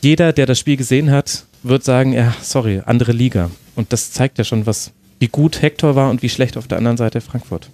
jeder, 0.00 0.32
der 0.32 0.46
das 0.46 0.58
Spiel 0.58 0.76
gesehen 0.76 1.10
hat, 1.10 1.44
wird 1.62 1.82
sagen, 1.82 2.12
ja, 2.12 2.34
sorry, 2.42 2.82
andere 2.84 3.12
Liga. 3.12 3.50
Und 3.74 3.92
das 3.92 4.12
zeigt 4.12 4.38
ja 4.38 4.44
schon, 4.44 4.66
was, 4.66 4.92
wie 5.18 5.28
gut 5.28 5.62
Hector 5.62 5.94
war 5.94 6.10
und 6.10 6.22
wie 6.22 6.28
schlecht 6.28 6.56
auf 6.56 6.68
der 6.68 6.78
anderen 6.78 6.96
Seite 6.96 7.20
Frankfurt. 7.20 7.68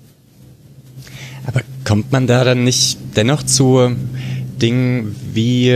Aber 1.47 1.63
kommt 1.85 2.13
man 2.13 2.27
da 2.27 2.45
dann 2.45 2.65
nicht 2.65 2.99
dennoch 3.17 3.43
zu 3.43 3.97
Dingen 4.61 5.17
wie, 5.33 5.75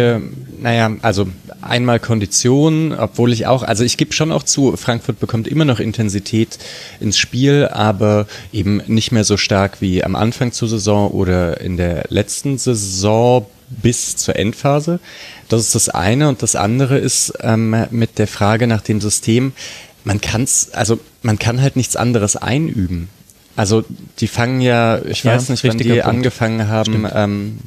naja, 0.60 0.92
also 1.02 1.26
einmal 1.62 1.98
Kondition, 1.98 2.92
obwohl 2.92 3.32
ich 3.32 3.46
auch, 3.46 3.62
also 3.62 3.84
ich 3.84 3.96
gebe 3.96 4.12
schon 4.12 4.30
auch 4.30 4.42
zu, 4.42 4.76
Frankfurt 4.76 5.18
bekommt 5.18 5.48
immer 5.48 5.64
noch 5.64 5.80
Intensität 5.80 6.58
ins 7.00 7.18
Spiel, 7.18 7.68
aber 7.72 8.26
eben 8.52 8.82
nicht 8.86 9.12
mehr 9.12 9.24
so 9.24 9.36
stark 9.36 9.80
wie 9.80 10.04
am 10.04 10.14
Anfang 10.14 10.52
zur 10.52 10.68
Saison 10.68 11.10
oder 11.10 11.60
in 11.60 11.76
der 11.76 12.04
letzten 12.08 12.58
Saison 12.58 13.46
bis 13.68 14.16
zur 14.16 14.36
Endphase. 14.36 15.00
Das 15.48 15.60
ist 15.60 15.74
das 15.74 15.88
eine. 15.88 16.28
Und 16.28 16.42
das 16.42 16.56
andere 16.56 16.98
ist 16.98 17.32
ähm, 17.40 17.86
mit 17.90 18.18
der 18.18 18.26
Frage 18.26 18.66
nach 18.66 18.82
dem 18.82 19.00
System, 19.00 19.52
man 20.04 20.20
kann's, 20.20 20.70
also 20.72 21.00
man 21.24 21.38
kann 21.38 21.60
halt 21.60 21.76
nichts 21.76 21.96
anderes 21.96 22.36
einüben. 22.36 23.08
Also 23.56 23.84
die 24.18 24.28
fangen 24.28 24.60
ja, 24.60 25.00
ich 25.04 25.24
ja, 25.24 25.32
weiß 25.32 25.48
nicht, 25.48 25.64
wann 25.64 25.78
die 25.78 25.88
Punkt. 25.88 26.04
angefangen 26.04 26.68
haben, 26.68 27.06
ähm, 27.12 27.58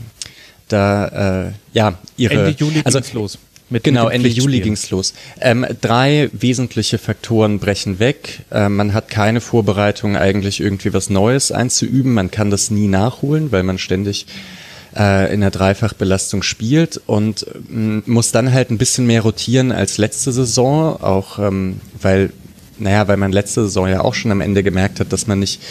da 0.68 1.48
äh, 1.48 1.52
ja 1.74 1.98
ihre 2.18 2.34
Ende 2.34 2.56
Juli 2.58 2.82
also, 2.84 3.00
ging's 3.00 3.14
los. 3.14 3.38
Mit, 3.70 3.84
genau, 3.84 4.06
mit 4.06 4.14
Ende 4.14 4.30
Juli 4.30 4.62
ging's 4.62 4.90
los. 4.92 5.14
Ähm, 5.42 5.66
drei 5.82 6.30
wesentliche 6.32 6.98
Faktoren 6.98 7.60
brechen 7.60 8.00
weg. 8.00 8.40
Ähm, 8.52 8.78
man 8.78 8.94
hat 8.94 9.10
keine 9.10 9.42
Vorbereitung, 9.42 10.16
eigentlich 10.16 10.62
irgendwie 10.62 10.94
was 10.94 11.10
Neues 11.10 11.52
einzuüben. 11.52 12.14
Man 12.14 12.32
kann 12.32 12.50
das 12.50 12.70
nie 12.72 12.88
nachholen, 12.88 13.52
weil 13.52 13.64
man 13.64 13.78
ständig 13.78 14.26
äh, 14.96 15.34
in 15.34 15.42
der 15.42 15.52
Dreifachbelastung 15.52 16.44
spielt 16.44 17.02
und 17.08 17.46
ähm, 17.70 18.04
muss 18.06 18.32
dann 18.32 18.54
halt 18.54 18.72
ein 18.72 18.78
bisschen 18.78 19.06
mehr 19.06 19.22
rotieren 19.22 19.72
als 19.72 19.98
letzte 19.98 20.32
Saison, 20.32 21.02
auch 21.02 21.40
ähm, 21.40 21.82
weil 22.02 22.32
naja, 22.80 23.08
weil 23.08 23.18
man 23.18 23.32
letzte 23.32 23.64
Saison 23.64 23.88
ja 23.88 24.02
auch 24.02 24.14
schon 24.14 24.32
am 24.32 24.42
Ende 24.42 24.64
gemerkt 24.64 25.00
hat, 25.00 25.12
dass 25.12 25.28
man 25.28 25.40
nicht 25.40 25.62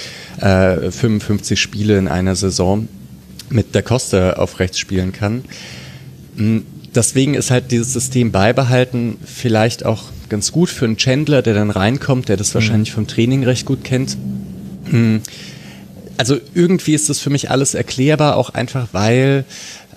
äh, 0.40 0.90
55 0.90 1.60
Spiele 1.60 1.98
in 1.98 2.08
einer 2.08 2.36
Saison 2.36 2.88
mit 3.48 3.74
der 3.74 3.82
Costa 3.82 4.34
auf 4.34 4.58
rechts 4.58 4.78
spielen 4.78 5.12
kann. 5.12 5.44
Hm, 6.36 6.64
deswegen 6.94 7.34
ist 7.34 7.50
halt 7.50 7.70
dieses 7.70 7.92
System 7.92 8.32
beibehalten 8.32 9.18
vielleicht 9.24 9.84
auch 9.84 10.04
ganz 10.28 10.50
gut 10.52 10.68
für 10.68 10.84
einen 10.84 10.96
Chandler, 10.96 11.42
der 11.42 11.54
dann 11.54 11.70
reinkommt, 11.70 12.28
der 12.28 12.36
das 12.36 12.50
mhm. 12.50 12.54
wahrscheinlich 12.54 12.92
vom 12.92 13.06
Training 13.06 13.44
recht 13.44 13.66
gut 13.66 13.84
kennt. 13.84 14.16
Hm, 14.90 15.20
also 16.16 16.38
irgendwie 16.54 16.94
ist 16.94 17.08
das 17.08 17.20
für 17.20 17.30
mich 17.30 17.50
alles 17.50 17.74
erklärbar, 17.74 18.36
auch 18.36 18.50
einfach 18.50 18.88
weil, 18.92 19.44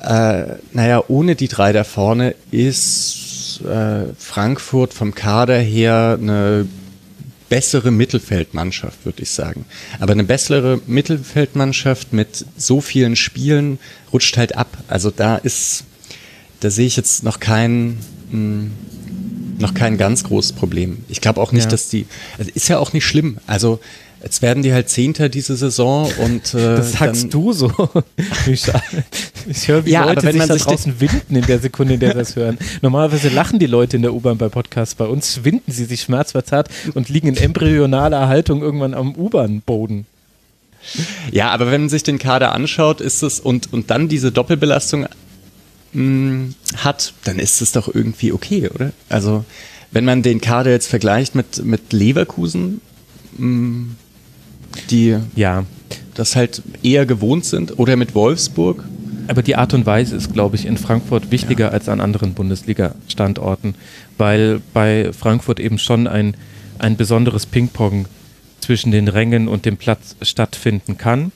äh, 0.03 0.43
naja, 0.73 1.03
ohne 1.07 1.35
die 1.35 1.47
drei 1.47 1.71
da 1.71 1.83
vorne 1.83 2.35
ist 2.51 3.61
äh, 3.61 4.13
Frankfurt 4.17 4.93
vom 4.93 5.15
Kader 5.15 5.57
her 5.57 6.17
eine 6.21 6.67
bessere 7.49 7.91
Mittelfeldmannschaft, 7.91 9.05
würde 9.05 9.23
ich 9.23 9.31
sagen. 9.31 9.65
Aber 9.99 10.13
eine 10.13 10.23
bessere 10.23 10.81
Mittelfeldmannschaft 10.87 12.13
mit 12.13 12.45
so 12.57 12.81
vielen 12.81 13.15
Spielen 13.15 13.79
rutscht 14.13 14.37
halt 14.37 14.55
ab. 14.55 14.77
Also 14.87 15.11
da 15.11 15.35
ist, 15.35 15.83
da 16.59 16.69
sehe 16.69 16.85
ich 16.85 16.95
jetzt 16.95 17.23
noch 17.23 17.39
kein, 17.39 17.97
mh, 18.31 18.31
hm, 18.31 18.71
noch 19.57 19.73
kein 19.73 19.97
ganz 19.97 20.23
großes 20.23 20.53
Problem. 20.53 20.99
Ich 21.09 21.21
glaube 21.21 21.41
auch 21.41 21.51
nicht, 21.51 21.65
ja. 21.65 21.69
dass 21.69 21.89
die, 21.89 22.05
also 22.37 22.49
ist 22.53 22.69
ja 22.69 22.79
auch 22.79 22.93
nicht 22.93 23.05
schlimm. 23.05 23.39
Also 23.45 23.79
Jetzt 24.21 24.41
werden 24.41 24.63
die 24.63 24.73
halt 24.73 24.89
Zehnter 24.89 25.29
diese 25.29 25.55
Saison 25.55 26.11
und 26.17 26.53
äh, 26.53 26.75
Das 26.77 26.93
sagst 26.93 27.23
dann, 27.23 27.29
du 27.29 27.53
so. 27.53 27.71
ich 28.47 29.67
höre, 29.67 29.85
wie 29.85 29.91
ja, 29.91 30.03
Leute 30.03 30.31
sich 30.31 30.45
da 30.45 30.53
sich 30.53 30.63
draußen 30.63 30.99
winden 30.99 31.37
in 31.37 31.45
der 31.45 31.59
Sekunde, 31.59 31.93
in 31.93 31.99
der 32.01 32.13
das 32.13 32.35
hören. 32.35 32.57
Normalerweise 32.81 33.29
lachen 33.29 33.59
die 33.59 33.65
Leute 33.65 33.95
in 33.95 34.01
der 34.01 34.13
U-Bahn 34.13 34.37
bei 34.37 34.49
Podcasts. 34.49 34.95
Bei 34.95 35.05
uns 35.05 35.45
winden 35.45 35.71
sie 35.71 35.85
sich 35.85 36.01
schmerzverzerrt 36.01 36.69
und 36.95 37.07
liegen 37.07 37.29
in 37.29 37.37
embryonaler 37.37 38.27
Haltung 38.27 38.61
irgendwann 38.61 38.93
am 38.93 39.15
U-Bahn-Boden. 39.15 40.05
Ja, 41.31 41.49
aber 41.51 41.71
wenn 41.71 41.81
man 41.81 41.89
sich 41.89 42.03
den 42.03 42.19
Kader 42.19 42.53
anschaut, 42.53 43.01
ist 43.01 43.21
es 43.23 43.39
und, 43.39 43.71
und 43.71 43.89
dann 43.89 44.09
diese 44.09 44.31
Doppelbelastung 44.31 45.07
mh, 45.93 46.03
mm, 46.03 46.55
hat, 46.77 47.13
dann 47.23 47.39
ist 47.39 47.61
es 47.61 47.71
doch 47.71 47.93
irgendwie 47.93 48.31
okay, 48.31 48.69
oder? 48.69 48.91
Also, 49.07 49.45
wenn 49.91 50.05
man 50.05 50.23
den 50.23 50.41
Kader 50.41 50.71
jetzt 50.71 50.87
vergleicht 50.87 51.35
mit, 51.35 51.63
mit 51.63 51.93
Leverkusen, 51.93 52.81
mh, 53.37 53.45
mm, 53.47 53.95
die 54.89 55.17
ja. 55.35 55.65
das 56.13 56.35
halt 56.35 56.61
eher 56.83 57.05
gewohnt 57.05 57.45
sind 57.45 57.79
oder 57.79 57.95
mit 57.95 58.15
Wolfsburg. 58.15 58.83
Aber 59.27 59.43
die 59.43 59.55
Art 59.55 59.75
und 59.75 59.85
Weise 59.85 60.15
ist, 60.15 60.33
glaube 60.33 60.55
ich, 60.55 60.65
in 60.65 60.77
Frankfurt 60.77 61.29
wichtiger 61.29 61.67
ja. 61.67 61.71
als 61.71 61.87
an 61.87 62.01
anderen 62.01 62.33
Bundesliga-Standorten, 62.33 63.75
weil 64.17 64.59
bei 64.73 65.11
Frankfurt 65.13 65.59
eben 65.59 65.77
schon 65.77 66.07
ein, 66.07 66.35
ein 66.79 66.97
besonderes 66.97 67.45
Ping-Pong 67.45 68.07
zwischen 68.59 68.91
den 68.91 69.07
Rängen 69.07 69.47
und 69.47 69.65
dem 69.65 69.77
Platz 69.77 70.15
stattfinden 70.23 70.97
kann. 70.97 71.31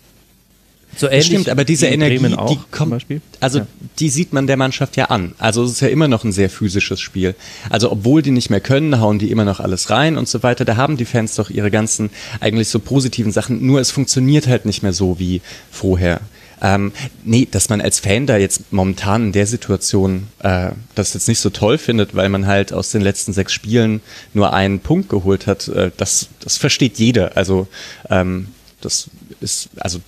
So 0.95 1.07
ähnlich 1.07 1.25
Stimmt, 1.25 1.49
aber 1.49 1.65
diese 1.65 1.87
Energie, 1.87 2.35
auch, 2.35 2.49
die 2.49 2.59
kommt, 2.71 3.05
also 3.39 3.59
ja. 3.59 3.67
die 3.99 4.09
sieht 4.09 4.33
man 4.33 4.47
der 4.47 4.57
Mannschaft 4.57 4.95
ja 4.95 5.05
an. 5.05 5.33
Also 5.37 5.63
es 5.63 5.71
ist 5.71 5.81
ja 5.81 5.87
immer 5.87 6.07
noch 6.07 6.23
ein 6.23 6.31
sehr 6.31 6.49
physisches 6.49 6.99
Spiel. 6.99 7.35
Also 7.69 7.91
obwohl 7.91 8.21
die 8.21 8.31
nicht 8.31 8.49
mehr 8.49 8.61
können, 8.61 8.99
hauen 8.99 9.19
die 9.19 9.31
immer 9.31 9.45
noch 9.45 9.59
alles 9.59 9.89
rein 9.89 10.17
und 10.17 10.27
so 10.27 10.43
weiter. 10.43 10.65
Da 10.65 10.77
haben 10.77 10.97
die 10.97 11.05
Fans 11.05 11.35
doch 11.35 11.49
ihre 11.49 11.71
ganzen 11.71 12.09
eigentlich 12.39 12.69
so 12.69 12.79
positiven 12.79 13.31
Sachen. 13.31 13.65
Nur 13.65 13.79
es 13.79 13.91
funktioniert 13.91 14.47
halt 14.47 14.65
nicht 14.65 14.83
mehr 14.83 14.93
so 14.93 15.19
wie 15.19 15.41
vorher. 15.71 16.21
Ähm, 16.61 16.93
nee, 17.25 17.45
dass 17.49 17.67
man 17.67 17.81
als 17.81 17.99
Fan 17.99 18.25
da 18.25 18.37
jetzt 18.37 18.71
momentan 18.71 19.25
in 19.25 19.31
der 19.33 19.47
Situation 19.47 20.27
äh, 20.39 20.69
das 20.95 21.13
jetzt 21.13 21.27
nicht 21.27 21.39
so 21.39 21.49
toll 21.49 21.77
findet, 21.77 22.15
weil 22.15 22.29
man 22.29 22.47
halt 22.47 22.71
aus 22.71 22.91
den 22.91 23.01
letzten 23.01 23.33
sechs 23.33 23.51
Spielen 23.51 23.99
nur 24.33 24.53
einen 24.53 24.79
Punkt 24.79 25.09
geholt 25.09 25.45
hat, 25.45 25.67
äh, 25.67 25.91
das, 25.97 26.29
das 26.39 26.57
versteht 26.57 26.99
jeder. 26.99 27.35
Also 27.35 27.67
ähm, 28.09 28.47
das 28.79 29.09
ist, 29.41 29.69
also 29.77 29.99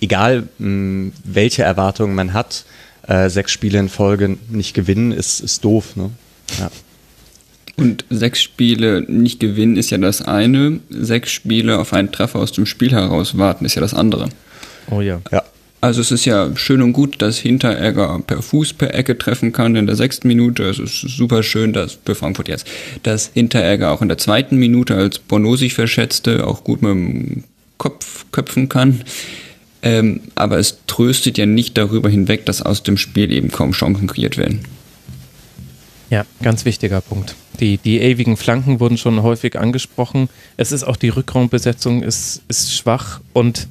egal 0.00 0.48
mh, 0.58 1.12
welche 1.24 1.62
Erwartungen 1.62 2.14
man 2.14 2.32
hat, 2.32 2.64
äh, 3.06 3.28
sechs 3.28 3.52
Spiele 3.52 3.78
in 3.78 3.88
Folge 3.88 4.36
nicht 4.48 4.74
gewinnen, 4.74 5.12
ist, 5.12 5.40
ist 5.40 5.64
doof. 5.64 5.96
Ne? 5.96 6.10
Ja. 6.58 6.70
Und 7.76 8.04
sechs 8.08 8.42
Spiele 8.42 9.02
nicht 9.02 9.38
gewinnen 9.38 9.76
ist 9.76 9.90
ja 9.90 9.98
das 9.98 10.22
eine, 10.22 10.80
sechs 10.88 11.30
Spiele 11.30 11.78
auf 11.78 11.92
einen 11.92 12.10
Treffer 12.10 12.38
aus 12.38 12.52
dem 12.52 12.66
Spiel 12.66 12.92
heraus 12.92 13.36
warten 13.36 13.64
ist 13.64 13.74
ja 13.74 13.82
das 13.82 13.94
andere. 13.94 14.28
Oh 14.90 15.00
ja. 15.00 15.20
Ja. 15.30 15.42
Also 15.82 16.00
es 16.00 16.10
ist 16.10 16.24
ja 16.24 16.50
schön 16.56 16.80
und 16.80 16.94
gut, 16.94 17.20
dass 17.20 17.38
Hinteregger 17.38 18.20
per 18.26 18.40
Fuß 18.40 18.72
per 18.72 18.94
Ecke 18.94 19.18
treffen 19.18 19.52
kann 19.52 19.76
in 19.76 19.86
der 19.86 19.94
sechsten 19.94 20.26
Minute. 20.26 20.64
Es 20.64 20.78
ist 20.78 21.00
super 21.00 21.42
schön, 21.42 21.74
dass 21.74 21.98
für 22.04 22.14
Frankfurt 22.14 22.48
jetzt, 22.48 22.66
dass 23.02 23.30
Hinteregger 23.34 23.92
auch 23.92 24.00
in 24.00 24.08
der 24.08 24.18
zweiten 24.18 24.56
Minute 24.56 24.96
als 24.96 25.18
Bono 25.18 25.54
sich 25.54 25.74
verschätzte, 25.74 26.46
auch 26.46 26.64
gut 26.64 26.80
mit 26.80 26.90
dem 26.90 27.44
Kopf 27.76 28.24
köpfen 28.32 28.70
kann. 28.70 29.02
Ähm, 29.82 30.22
aber 30.34 30.58
es 30.58 30.78
tröstet 30.86 31.38
ja 31.38 31.46
nicht 31.46 31.76
darüber 31.76 32.08
hinweg, 32.08 32.46
dass 32.46 32.62
aus 32.62 32.82
dem 32.82 32.96
Spiel 32.96 33.30
eben 33.32 33.50
kaum 33.50 33.72
Chancen 33.72 34.06
kreiert 34.06 34.36
werden. 34.36 34.60
Ja, 36.10 36.24
ganz 36.42 36.64
wichtiger 36.64 37.00
Punkt. 37.00 37.34
Die, 37.60 37.78
die 37.78 38.00
ewigen 38.00 38.36
Flanken 38.36 38.80
wurden 38.80 38.98
schon 38.98 39.22
häufig 39.22 39.58
angesprochen. 39.58 40.28
Es 40.56 40.72
ist 40.72 40.84
auch 40.84 40.96
die 40.96 41.08
Rückraumbesetzung 41.08 42.02
ist, 42.02 42.42
ist 42.48 42.74
schwach 42.74 43.20
und 43.32 43.68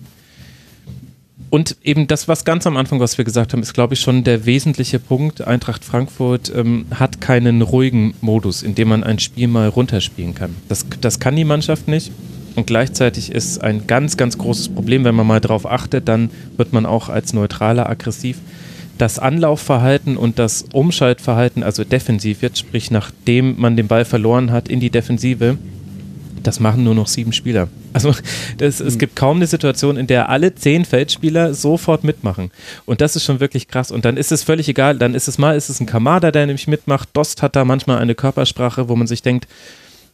und 1.51 1.77
eben 1.83 2.07
das, 2.07 2.27
was 2.27 2.43
ganz 2.43 2.67
am 2.67 2.75
Anfang, 2.75 2.99
was 2.99 3.17
wir 3.17 3.23
gesagt 3.23 3.53
haben, 3.53 3.61
ist, 3.61 3.73
glaube 3.73 3.93
ich, 3.93 4.01
schon 4.01 4.25
der 4.25 4.45
wesentliche 4.45 4.99
Punkt. 4.99 5.41
Eintracht 5.41 5.85
Frankfurt 5.85 6.51
ähm, 6.53 6.85
hat 6.93 7.21
keinen 7.21 7.61
ruhigen 7.61 8.13
Modus, 8.19 8.61
in 8.61 8.75
dem 8.75 8.89
man 8.89 9.05
ein 9.05 9.19
Spiel 9.19 9.47
mal 9.47 9.69
runterspielen 9.69 10.35
kann. 10.35 10.55
Das, 10.67 10.85
das 10.99 11.19
kann 11.19 11.35
die 11.37 11.45
Mannschaft 11.45 11.87
nicht. 11.87 12.11
Und 12.55 12.67
gleichzeitig 12.67 13.31
ist 13.31 13.61
ein 13.61 13.85
ganz, 13.85 14.17
ganz 14.17 14.37
großes 14.37 14.69
Problem, 14.69 15.03
wenn 15.03 15.15
man 15.15 15.27
mal 15.27 15.41
darauf 15.41 15.69
achtet, 15.69 16.07
dann 16.07 16.29
wird 16.57 16.73
man 16.73 16.85
auch 16.85 17.09
als 17.09 17.33
Neutraler 17.33 17.89
aggressiv. 17.89 18.37
Das 18.97 19.19
Anlaufverhalten 19.19 20.15
und 20.15 20.39
das 20.39 20.65
Umschaltverhalten, 20.71 21.63
also 21.63 21.83
defensiv 21.83 22.41
jetzt, 22.41 22.59
sprich 22.59 22.91
nachdem 22.91 23.59
man 23.59 23.75
den 23.75 23.87
Ball 23.87 24.05
verloren 24.05 24.53
hat 24.53 24.69
in 24.69 24.79
die 24.79 24.89
Defensive, 24.89 25.57
das 26.45 26.59
machen 26.59 26.83
nur 26.83 26.95
noch 26.95 27.07
sieben 27.07 27.33
Spieler. 27.33 27.67
Also 27.91 28.13
das, 28.57 28.79
es 28.79 28.95
mhm. 28.95 28.99
gibt 28.99 29.15
kaum 29.15 29.37
eine 29.37 29.47
Situation, 29.47 29.97
in 29.97 30.07
der 30.07 30.29
alle 30.29 30.55
zehn 30.55 30.85
Feldspieler 30.85 31.53
sofort 31.53 32.03
mitmachen. 32.03 32.51
Und 32.85 33.01
das 33.01 33.15
ist 33.15 33.25
schon 33.25 33.39
wirklich 33.39 33.67
krass. 33.67 33.91
Und 33.91 34.05
dann 34.05 34.15
ist 34.15 34.31
es 34.31 34.43
völlig 34.43 34.69
egal, 34.69 34.97
dann 34.97 35.15
ist 35.15 35.27
es 35.27 35.37
mal, 35.37 35.55
ist 35.55 35.69
es 35.69 35.79
ein 35.79 35.87
Kamada, 35.87 36.31
der 36.31 36.45
nämlich 36.45 36.67
mitmacht. 36.67 37.09
Dost 37.13 37.41
hat 37.41 37.55
da 37.55 37.65
manchmal 37.65 37.97
eine 37.97 38.15
Körpersprache, 38.15 38.87
wo 38.89 38.95
man 38.95 39.07
sich 39.07 39.21
denkt, 39.23 39.47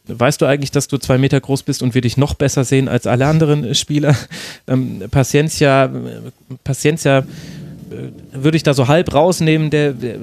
weißt 0.06 0.40
du 0.40 0.46
eigentlich, 0.46 0.70
dass 0.70 0.88
du 0.88 0.98
zwei 0.98 1.18
Meter 1.18 1.40
groß 1.40 1.62
bist 1.62 1.82
und 1.82 1.94
wir 1.94 2.00
dich 2.00 2.16
noch 2.16 2.34
besser 2.34 2.64
sehen 2.64 2.88
als 2.88 3.06
alle 3.06 3.26
anderen 3.26 3.74
Spieler? 3.74 4.16
Ähm, 4.68 5.02
Paciencia, 5.10 5.90
Paciencia 6.62 7.18
äh, 7.18 7.24
würde 8.32 8.56
ich 8.56 8.62
da 8.62 8.74
so 8.74 8.86
halb 8.86 9.12
rausnehmen, 9.12 9.70
der, 9.70 9.92
der, 9.92 10.18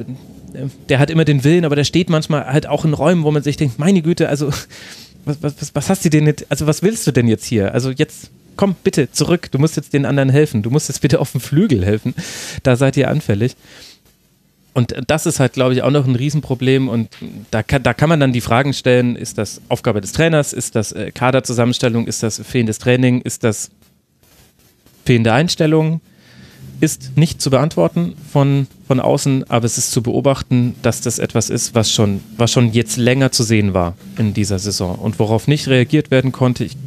der, 0.88 1.00
hat 1.00 1.09
immer 1.09 1.25
den 1.25 1.43
Willen, 1.43 1.65
aber 1.65 1.75
der 1.75 1.83
steht 1.83 2.09
manchmal 2.09 2.45
halt 2.45 2.65
auch 2.65 2.86
in 2.86 2.93
Räumen, 2.93 3.24
wo 3.24 3.31
man 3.31 3.43
sich 3.43 3.57
denkt, 3.57 3.79
meine 3.79 4.01
Güte, 4.01 4.29
also 4.29 4.50
was, 5.25 5.38
was, 5.41 5.75
was 5.75 5.89
hast 5.89 6.05
du 6.05 6.09
denn 6.09 6.25
jetzt, 6.25 6.45
also 6.50 6.67
was 6.67 6.81
willst 6.83 7.05
du 7.05 7.12
denn 7.12 7.27
jetzt 7.27 7.45
hier? 7.45 7.74
Also 7.74 7.91
jetzt 7.91 8.31
komm 8.55 8.75
bitte 8.83 9.12
zurück, 9.12 9.50
du 9.51 9.59
musst 9.59 9.75
jetzt 9.75 9.93
den 9.93 10.05
anderen 10.05 10.29
helfen, 10.29 10.63
du 10.63 10.69
musst 10.69 10.88
jetzt 10.88 11.01
bitte 11.01 11.19
auf 11.19 11.33
dem 11.33 11.41
Flügel 11.41 11.86
helfen, 11.86 12.13
da 12.63 12.75
seid 12.75 12.98
ihr 12.98 13.09
anfällig. 13.09 13.55
Und 14.79 14.95
das 15.07 15.25
ist 15.25 15.41
halt, 15.41 15.51
glaube 15.51 15.74
ich, 15.74 15.83
auch 15.83 15.91
noch 15.91 16.07
ein 16.07 16.15
Riesenproblem. 16.15 16.88
Und 16.88 17.09
da 17.51 17.63
kann, 17.63 17.83
da 17.83 17.93
kann 17.93 18.07
man 18.07 18.21
dann 18.21 18.31
die 18.31 18.39
Fragen 18.39 18.71
stellen: 18.71 19.17
Ist 19.17 19.38
das 19.38 19.59
Aufgabe 19.67 20.00
des 20.00 20.13
Trainers? 20.13 20.53
Ist 20.53 20.74
das 20.74 20.93
äh, 20.93 21.12
Kaderzusammenstellung? 21.12 22.07
Ist 22.07 22.24
das 22.24 22.39
fehlendes 22.39 22.79
Training? 22.79 23.19
Ist 23.19 23.43
das 23.43 23.71
fehlende 25.03 25.33
Einstellung? 25.33 26.00
Ist 26.79 27.17
nicht 27.17 27.41
zu 27.41 27.50
beantworten 27.50 28.13
von, 28.31 28.67
von 28.88 29.01
außen, 29.01 29.50
aber 29.50 29.65
es 29.65 29.77
ist 29.77 29.91
zu 29.91 30.01
beobachten, 30.01 30.75
dass 30.81 31.01
das 31.01 31.19
etwas 31.19 31.50
ist, 31.50 31.75
was 31.75 31.91
schon, 31.91 32.21
was 32.38 32.50
schon 32.50 32.71
jetzt 32.71 32.95
länger 32.95 33.33
zu 33.33 33.43
sehen 33.43 33.74
war 33.74 33.98
in 34.17 34.33
dieser 34.33 34.59
Saison 34.59 34.95
und 34.95 35.19
worauf 35.19 35.50
nicht 35.50 35.67
reagiert 35.67 36.09
werden 36.09 36.31
konnte, 36.31 36.63
ich, 36.63 36.77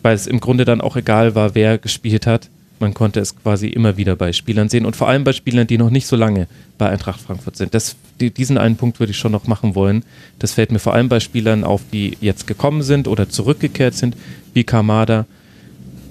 weil 0.00 0.14
es 0.14 0.26
im 0.26 0.40
Grunde 0.40 0.64
dann 0.64 0.80
auch 0.80 0.96
egal 0.96 1.34
war, 1.34 1.54
wer 1.54 1.76
gespielt 1.76 2.26
hat 2.26 2.48
man 2.84 2.92
konnte 2.92 3.18
es 3.18 3.34
quasi 3.34 3.68
immer 3.68 3.96
wieder 3.96 4.14
bei 4.14 4.34
Spielern 4.34 4.68
sehen 4.68 4.84
und 4.84 4.94
vor 4.94 5.08
allem 5.08 5.24
bei 5.24 5.32
Spielern, 5.32 5.66
die 5.66 5.78
noch 5.78 5.88
nicht 5.88 6.06
so 6.06 6.16
lange 6.16 6.46
bei 6.76 6.90
Eintracht 6.90 7.18
Frankfurt 7.18 7.56
sind. 7.56 7.72
Das, 7.72 7.96
die, 8.20 8.30
diesen 8.30 8.58
einen 8.58 8.76
Punkt 8.76 9.00
würde 9.00 9.12
ich 9.12 9.16
schon 9.16 9.32
noch 9.32 9.46
machen 9.46 9.74
wollen. 9.74 10.04
Das 10.38 10.52
fällt 10.52 10.70
mir 10.70 10.78
vor 10.78 10.92
allem 10.92 11.08
bei 11.08 11.18
Spielern 11.18 11.64
auf, 11.64 11.80
die 11.92 12.18
jetzt 12.20 12.46
gekommen 12.46 12.82
sind 12.82 13.08
oder 13.08 13.30
zurückgekehrt 13.30 13.94
sind, 13.94 14.18
wie 14.52 14.64
Kamada, 14.64 15.24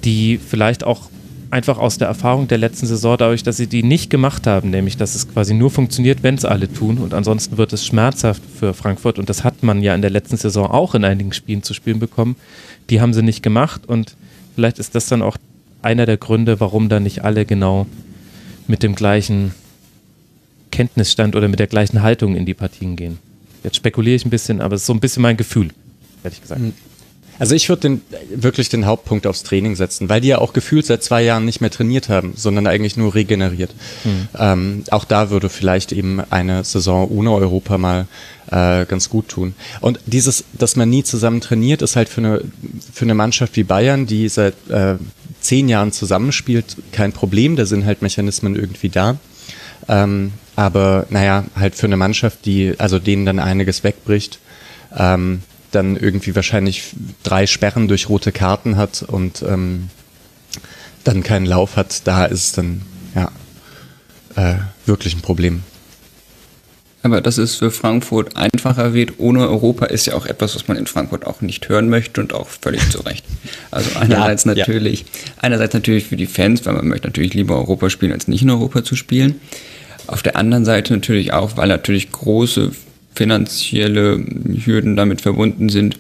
die 0.04 0.40
vielleicht 0.40 0.84
auch 0.84 1.10
einfach 1.52 1.78
aus 1.78 2.00
der 2.00 2.08
Erfahrung 2.08 2.48
der 2.48 2.58
letzten 2.58 2.88
Saison, 2.88 3.18
dadurch, 3.20 3.44
dass 3.44 3.58
sie 3.58 3.68
die 3.68 3.84
nicht 3.84 4.10
gemacht 4.10 4.48
haben, 4.48 4.72
nämlich 4.72 4.98
dass 4.98 5.14
es 5.14 5.32
quasi 5.32 5.54
nur 5.54 5.70
funktioniert, 5.70 6.24
wenn 6.24 6.34
es 6.34 6.44
alle 6.44 6.74
tun 6.74 6.98
und 6.98 7.14
ansonsten 7.14 7.58
wird 7.60 7.72
es 7.72 7.86
schmerzhaft 7.86 8.42
für 8.60 8.74
Frankfurt 8.74 9.20
und 9.20 9.30
das 9.30 9.44
hat 9.44 9.62
man 9.62 9.84
ja 9.84 9.94
in 9.94 10.02
der 10.02 10.10
letzten 10.10 10.38
Saison 10.38 10.66
auch 10.66 10.96
in 10.96 11.06
einigen 11.06 11.34
Spielen 11.34 11.62
zu 11.62 11.76
spielen 11.76 12.00
bekommen. 12.00 12.36
Die 12.90 13.00
haben 13.00 13.14
sie 13.14 13.22
nicht 13.22 13.44
gemacht 13.44 13.86
und 13.86 14.16
vielleicht 14.56 14.80
ist 14.80 14.96
das 14.96 15.06
dann 15.06 15.22
auch 15.22 15.38
einer 15.84 16.06
der 16.06 16.18
Gründe, 16.18 16.60
warum 16.60 16.90
da 16.90 17.00
nicht 17.00 17.24
alle 17.24 17.46
genau 17.46 17.86
mit 18.68 18.84
dem 18.84 18.96
gleichen 18.96 19.54
Kenntnisstand 20.72 21.36
oder 21.36 21.48
mit 21.48 21.60
der 21.60 21.68
gleichen 21.68 22.02
Haltung 22.02 22.36
in 22.36 22.46
die 22.46 22.54
Partien 22.54 22.96
gehen. 22.96 23.20
Jetzt 23.64 23.78
spekuliere 23.78 24.16
ich 24.16 24.26
ein 24.26 24.30
bisschen, 24.30 24.62
aber 24.62 24.76
es 24.76 24.82
ist 24.82 24.88
so 24.88 24.94
ein 24.94 25.00
bisschen 25.00 25.22
mein 25.22 25.38
Gefühl, 25.38 25.70
ehrlich 26.24 26.42
gesagt. 26.42 26.62
Hm. 26.62 26.74
Also 27.40 27.56
ich 27.56 27.68
würde 27.68 28.00
wirklich 28.34 28.70
den 28.70 28.86
Hauptpunkt 28.86 29.26
aufs 29.26 29.44
Training 29.44 29.76
setzen, 29.76 30.08
weil 30.08 30.22
die 30.22 30.28
ja 30.28 30.38
auch 30.38 30.54
gefühlt 30.54 30.86
seit 30.86 31.04
zwei 31.04 31.24
Jahren 31.24 31.46
nicht 31.46 31.62
mehr 31.62 31.72
trainiert 31.72 32.08
haben, 32.08 32.34
sondern 32.36 32.68
eigentlich 32.68 32.96
nur 32.96 33.16
regeneriert. 33.16 33.72
Hm. 34.04 34.28
Ähm, 34.38 34.84
auch 34.92 35.04
da 35.04 35.30
würde 35.30 35.50
vielleicht 35.50 35.92
eben 35.92 36.22
eine 36.30 36.64
Saison 36.64 37.10
ohne 37.10 37.32
Europa 37.32 37.78
mal 37.78 38.08
äh, 38.52 38.86
ganz 38.86 39.10
gut 39.10 39.30
tun. 39.30 39.56
Und 39.82 40.00
dieses, 40.06 40.44
dass 40.54 40.76
man 40.76 40.90
nie 40.90 41.04
zusammen 41.04 41.42
trainiert, 41.42 41.82
ist 41.82 41.96
halt 41.96 42.08
für 42.08 42.22
eine, 42.22 42.42
für 42.94 43.06
eine 43.06 43.16
Mannschaft 43.16 43.56
wie 43.56 43.64
Bayern, 43.64 44.06
die 44.06 44.30
seit 44.30 44.54
äh, 44.70 44.96
zehn 45.44 45.70
Jahren 45.70 45.92
zusammenspielt, 45.92 46.78
kein 46.92 47.12
Problem. 47.12 47.56
Da 47.56 47.66
sind 47.66 47.86
halt 47.86 48.02
Mechanismen 48.02 48.56
irgendwie 48.56 48.90
da. 48.90 49.18
Ähm, 49.88 50.34
aber 50.56 51.06
naja, 51.10 51.46
halt 51.56 51.76
für 51.76 51.88
eine 51.88 51.98
Mannschaft, 51.98 52.46
die, 52.46 52.76
also 52.80 53.00
denen 53.00 53.26
dann 53.26 53.40
einiges 53.40 53.84
wegbricht, 53.84 54.40
ähm, 54.96 55.42
dann 55.72 55.98
irgendwie 55.98 56.36
wahrscheinlich 56.36 56.94
drei 57.24 57.48
Sperren 57.48 57.88
durch 57.88 58.08
rote 58.10 58.32
Karten 58.32 58.78
hat 58.78 59.04
und 59.04 59.42
ähm, 59.42 59.90
dann 61.04 61.24
keinen 61.24 61.46
Lauf 61.46 61.76
hat, 61.76 62.08
da 62.08 62.26
ist 62.26 62.44
es 62.44 62.52
dann 62.54 62.84
ja 63.16 63.32
äh, 64.36 64.60
wirklich 64.86 65.16
ein 65.16 65.22
Problem. 65.22 65.64
Aber 67.04 67.20
dass 67.20 67.38
es 67.38 67.56
für 67.56 67.70
Frankfurt 67.70 68.38
einfacher 68.38 68.94
wird 68.94 69.16
ohne 69.18 69.42
Europa 69.42 69.88
ist 69.88 70.06
ja 70.06 70.16
auch 70.16 70.26
etwas, 70.26 70.56
was 70.56 70.70
man 70.70 70.78
in 70.78 70.88
Frankfurt 70.88 71.28
auch 71.28 71.42
nicht 71.42 71.68
hören 71.68 71.90
möchte 71.90 72.22
und 72.22 72.34
auch 72.34 72.48
völlig 72.48 72.90
zu 72.90 73.02
Recht. 73.02 73.26
Also 73.72 73.90
einerseits 74.00 74.46
ja, 74.46 74.56
natürlich, 74.56 75.02
ja. 75.02 75.34
einerseits 75.42 75.74
natürlich 75.74 76.06
für 76.06 76.16
die 76.16 76.28
Fans, 76.28 76.66
weil 76.66 76.74
man 76.74 76.88
möchte 76.88 77.08
natürlich 77.08 77.34
lieber 77.34 77.58
Europa 77.58 77.90
spielen, 77.90 78.14
als 78.14 78.30
nicht 78.30 78.44
in 78.44 78.50
Europa 78.50 78.86
zu 78.86 78.96
spielen. 78.96 79.36
Auf 80.08 80.24
der 80.24 80.38
anderen 80.38 80.64
Seite 80.64 80.94
natürlich 80.94 81.34
auch, 81.34 81.58
weil 81.58 81.68
natürlich 81.68 82.10
große 82.10 82.72
finanzielle 83.14 84.26
Hürden 84.64 84.96
damit 84.96 85.20
verbunden 85.20 85.68
sind. 85.68 86.00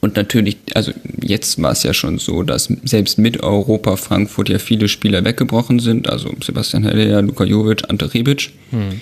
Und 0.00 0.16
natürlich, 0.16 0.56
also 0.74 0.92
jetzt 1.22 1.62
war 1.62 1.72
es 1.72 1.84
ja 1.84 1.94
schon 1.94 2.18
so, 2.18 2.42
dass 2.42 2.68
selbst 2.82 3.18
mit 3.18 3.42
Europa 3.44 3.96
Frankfurt 3.96 4.48
ja 4.48 4.58
viele 4.58 4.88
Spieler 4.88 5.24
weggebrochen 5.24 5.78
sind. 5.78 6.08
Also 6.08 6.34
Sebastian 6.44 6.82
Heller, 6.82 7.22
Luka 7.22 7.44
Jovic, 7.44 7.88
Ante 7.88 8.12
Rebic. 8.12 8.50
Hm 8.70 9.00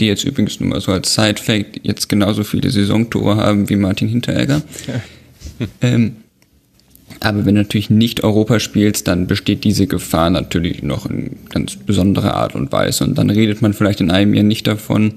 die 0.00 0.06
jetzt 0.06 0.24
übrigens 0.24 0.60
nur 0.60 0.70
mal 0.70 0.80
so 0.80 0.92
als 0.92 1.14
Side-Fact 1.14 1.80
jetzt 1.82 2.08
genauso 2.08 2.44
viele 2.44 2.70
Saisontore 2.70 3.36
haben 3.36 3.68
wie 3.68 3.76
Martin 3.76 4.08
Hinteregger. 4.08 4.62
Ja. 4.86 5.66
ähm, 5.82 6.16
aber 7.20 7.46
wenn 7.46 7.54
du 7.54 7.62
natürlich 7.62 7.90
nicht 7.90 8.24
Europa 8.24 8.60
spielst, 8.60 9.08
dann 9.08 9.26
besteht 9.26 9.64
diese 9.64 9.86
Gefahr 9.86 10.30
natürlich 10.30 10.82
noch 10.82 11.06
in 11.06 11.36
ganz 11.50 11.76
besonderer 11.76 12.34
Art 12.34 12.54
und 12.54 12.72
Weise. 12.72 13.04
Und 13.04 13.16
dann 13.16 13.30
redet 13.30 13.62
man 13.62 13.72
vielleicht 13.72 14.00
in 14.00 14.10
einem 14.10 14.34
Jahr 14.34 14.44
nicht 14.44 14.66
davon, 14.66 15.14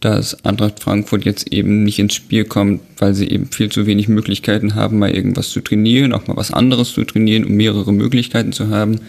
dass 0.00 0.44
Eintracht 0.44 0.80
Frankfurt 0.80 1.24
jetzt 1.24 1.52
eben 1.52 1.82
nicht 1.82 1.98
ins 1.98 2.14
Spiel 2.14 2.44
kommt, 2.44 2.80
weil 2.98 3.14
sie 3.14 3.28
eben 3.28 3.46
viel 3.46 3.70
zu 3.70 3.86
wenig 3.86 4.08
Möglichkeiten 4.08 4.74
haben, 4.74 4.98
mal 4.98 5.10
irgendwas 5.10 5.50
zu 5.50 5.60
trainieren, 5.60 6.12
auch 6.12 6.26
mal 6.26 6.36
was 6.36 6.52
anderes 6.52 6.92
zu 6.92 7.04
trainieren, 7.04 7.44
um 7.44 7.52
mehrere 7.52 7.92
Möglichkeiten 7.92 8.52
zu 8.52 8.68
haben, 8.68 9.00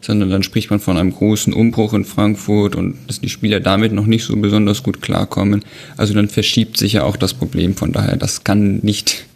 sondern 0.00 0.30
dann 0.30 0.42
spricht 0.42 0.70
man 0.70 0.80
von 0.80 0.96
einem 0.96 1.12
großen 1.12 1.52
Umbruch 1.52 1.92
in 1.92 2.04
Frankfurt 2.04 2.76
und 2.76 2.96
dass 3.06 3.20
die 3.20 3.28
Spieler 3.28 3.60
damit 3.60 3.92
noch 3.92 4.06
nicht 4.06 4.24
so 4.24 4.36
besonders 4.36 4.82
gut 4.82 5.02
klarkommen. 5.02 5.64
Also 5.96 6.14
dann 6.14 6.28
verschiebt 6.28 6.76
sich 6.76 6.94
ja 6.94 7.02
auch 7.02 7.16
das 7.16 7.34
Problem. 7.34 7.74
Von 7.74 7.92
daher, 7.92 8.16
das 8.16 8.44
kann 8.44 8.78
nicht 8.78 9.26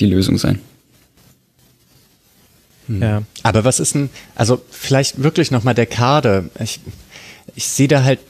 die 0.00 0.06
Lösung 0.06 0.38
sein. 0.38 0.60
Hm. 2.86 3.02
Ja. 3.02 3.22
Aber 3.42 3.64
was 3.64 3.80
ist 3.80 3.94
denn, 3.94 4.10
also 4.34 4.62
vielleicht 4.70 5.22
wirklich 5.22 5.50
nochmal 5.50 5.74
der 5.74 5.86
Kader. 5.86 6.44
Ich, 6.60 6.80
ich 7.54 7.66
sehe 7.66 7.88
da 7.88 8.04
halt 8.04 8.20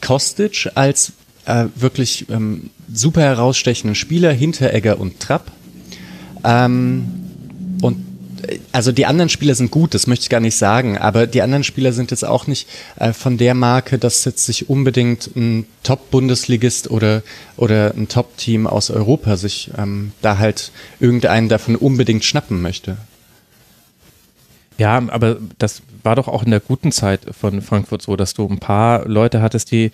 Kostic 0.00 0.70
als 0.74 1.12
äh, 1.44 1.66
wirklich 1.74 2.26
ähm, 2.30 2.70
super 2.92 3.22
herausstechenden 3.22 3.94
Spieler 3.94 4.32
hinter 4.32 4.72
Egger 4.72 4.98
und 4.98 5.20
Trapp. 5.20 5.50
Ähm, 6.44 7.06
und 7.82 8.11
also 8.72 8.92
die 8.92 9.06
anderen 9.06 9.28
Spieler 9.28 9.54
sind 9.54 9.70
gut, 9.70 9.94
das 9.94 10.06
möchte 10.06 10.24
ich 10.24 10.30
gar 10.30 10.40
nicht 10.40 10.56
sagen, 10.56 10.98
aber 10.98 11.26
die 11.26 11.42
anderen 11.42 11.64
Spieler 11.64 11.92
sind 11.92 12.10
jetzt 12.10 12.24
auch 12.24 12.46
nicht 12.46 12.68
äh, 12.96 13.12
von 13.12 13.38
der 13.38 13.54
Marke, 13.54 13.98
dass 13.98 14.24
jetzt 14.24 14.44
sich 14.44 14.68
unbedingt 14.68 15.34
ein 15.36 15.66
Top-Bundesligist 15.82 16.90
oder, 16.90 17.22
oder 17.56 17.94
ein 17.96 18.08
Top-Team 18.08 18.66
aus 18.66 18.90
Europa 18.90 19.36
sich 19.36 19.70
ähm, 19.78 20.12
da 20.22 20.38
halt 20.38 20.72
irgendeinen 21.00 21.48
davon 21.48 21.76
unbedingt 21.76 22.24
schnappen 22.24 22.62
möchte. 22.62 22.96
Ja, 24.78 25.02
aber 25.08 25.36
das 25.58 25.82
war 26.02 26.16
doch 26.16 26.28
auch 26.28 26.42
in 26.42 26.50
der 26.50 26.60
guten 26.60 26.92
Zeit 26.92 27.20
von 27.38 27.62
Frankfurt 27.62 28.02
so, 28.02 28.16
dass 28.16 28.34
du 28.34 28.48
ein 28.48 28.58
paar 28.58 29.06
Leute 29.06 29.42
hattest, 29.42 29.70
die 29.70 29.92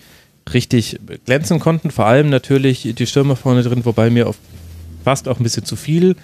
richtig 0.53 0.99
glänzen 1.27 1.59
konnten. 1.61 1.91
Vor 1.91 2.07
allem 2.07 2.31
natürlich 2.31 2.95
die 2.97 3.07
Stürmer 3.07 3.37
vorne 3.37 3.63
drin, 3.63 3.85
wobei 3.85 4.09
mir 4.09 4.29
auf 4.29 4.37
fast 5.05 5.29
auch 5.29 5.39
ein 5.39 5.43
bisschen 5.43 5.65
zu 5.65 5.77
viel 5.77 6.17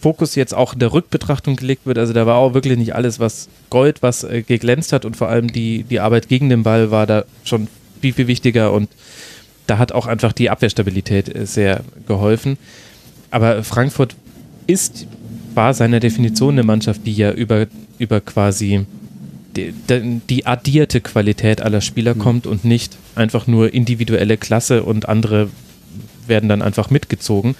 Fokus 0.00 0.34
jetzt 0.34 0.54
auch 0.54 0.74
in 0.74 0.78
der 0.78 0.92
Rückbetrachtung 0.92 1.56
gelegt 1.56 1.86
wird. 1.86 1.98
Also 1.98 2.12
da 2.12 2.26
war 2.26 2.36
auch 2.36 2.54
wirklich 2.54 2.78
nicht 2.78 2.94
alles, 2.94 3.18
was 3.18 3.48
Gold, 3.70 4.02
was 4.02 4.24
äh, 4.24 4.42
geglänzt 4.42 4.92
hat 4.92 5.04
und 5.04 5.16
vor 5.16 5.28
allem 5.28 5.52
die, 5.52 5.82
die 5.82 6.00
Arbeit 6.00 6.28
gegen 6.28 6.48
den 6.48 6.62
Ball 6.62 6.90
war 6.90 7.06
da 7.06 7.24
schon 7.44 7.68
viel, 8.00 8.12
viel 8.12 8.28
wichtiger 8.28 8.72
und 8.72 8.88
da 9.66 9.78
hat 9.78 9.92
auch 9.92 10.06
einfach 10.06 10.32
die 10.32 10.50
Abwehrstabilität 10.50 11.34
äh, 11.34 11.46
sehr 11.46 11.82
geholfen. 12.06 12.58
Aber 13.30 13.64
Frankfurt 13.64 14.14
ist, 14.66 15.06
war 15.54 15.74
seiner 15.74 16.00
Definition 16.00 16.54
eine 16.54 16.62
Mannschaft, 16.62 17.02
die 17.04 17.12
ja 17.12 17.32
über, 17.32 17.66
über 17.98 18.20
quasi 18.20 18.86
die, 19.56 19.74
die 20.28 20.46
addierte 20.46 21.00
Qualität 21.00 21.60
aller 21.60 21.80
Spieler 21.80 22.14
mhm. 22.14 22.20
kommt 22.20 22.46
und 22.46 22.64
nicht 22.64 22.96
einfach 23.16 23.48
nur 23.48 23.74
individuelle 23.74 24.36
Klasse 24.36 24.84
und 24.84 25.08
andere 25.08 25.48
werden 26.26 26.48
dann 26.48 26.62
einfach 26.62 26.90
mitgezogen 26.90 27.56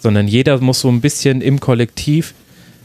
sondern 0.00 0.28
jeder 0.28 0.58
muss 0.60 0.80
so 0.80 0.88
ein 0.88 1.00
bisschen 1.00 1.40
im 1.40 1.60
Kollektiv 1.60 2.34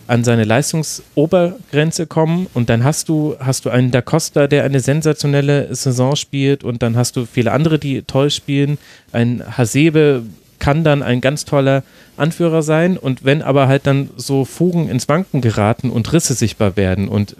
an 0.07 0.23
seine 0.23 0.43
Leistungsobergrenze 0.43 2.05
kommen. 2.07 2.47
Und 2.53 2.69
dann 2.69 2.83
hast 2.83 3.09
du, 3.09 3.35
hast 3.39 3.65
du 3.65 3.69
einen 3.69 3.91
Da 3.91 4.01
Costa, 4.01 4.47
der 4.47 4.63
eine 4.63 4.79
sensationelle 4.79 5.73
Saison 5.73 6.15
spielt. 6.15 6.63
Und 6.63 6.83
dann 6.83 6.95
hast 6.95 7.15
du 7.15 7.25
viele 7.25 7.51
andere, 7.51 7.79
die 7.79 8.03
toll 8.03 8.29
spielen. 8.29 8.77
Ein 9.11 9.43
Hasebe 9.57 10.23
kann 10.59 10.83
dann 10.83 11.03
ein 11.03 11.21
ganz 11.21 11.45
toller 11.45 11.83
Anführer 12.17 12.61
sein. 12.61 12.97
Und 12.97 13.25
wenn 13.25 13.41
aber 13.41 13.67
halt 13.67 13.87
dann 13.87 14.09
so 14.15 14.45
Fugen 14.45 14.89
ins 14.89 15.09
Wanken 15.09 15.41
geraten 15.41 15.89
und 15.89 16.11
Risse 16.13 16.33
sichtbar 16.33 16.75
werden 16.75 17.07
und, 17.07 17.35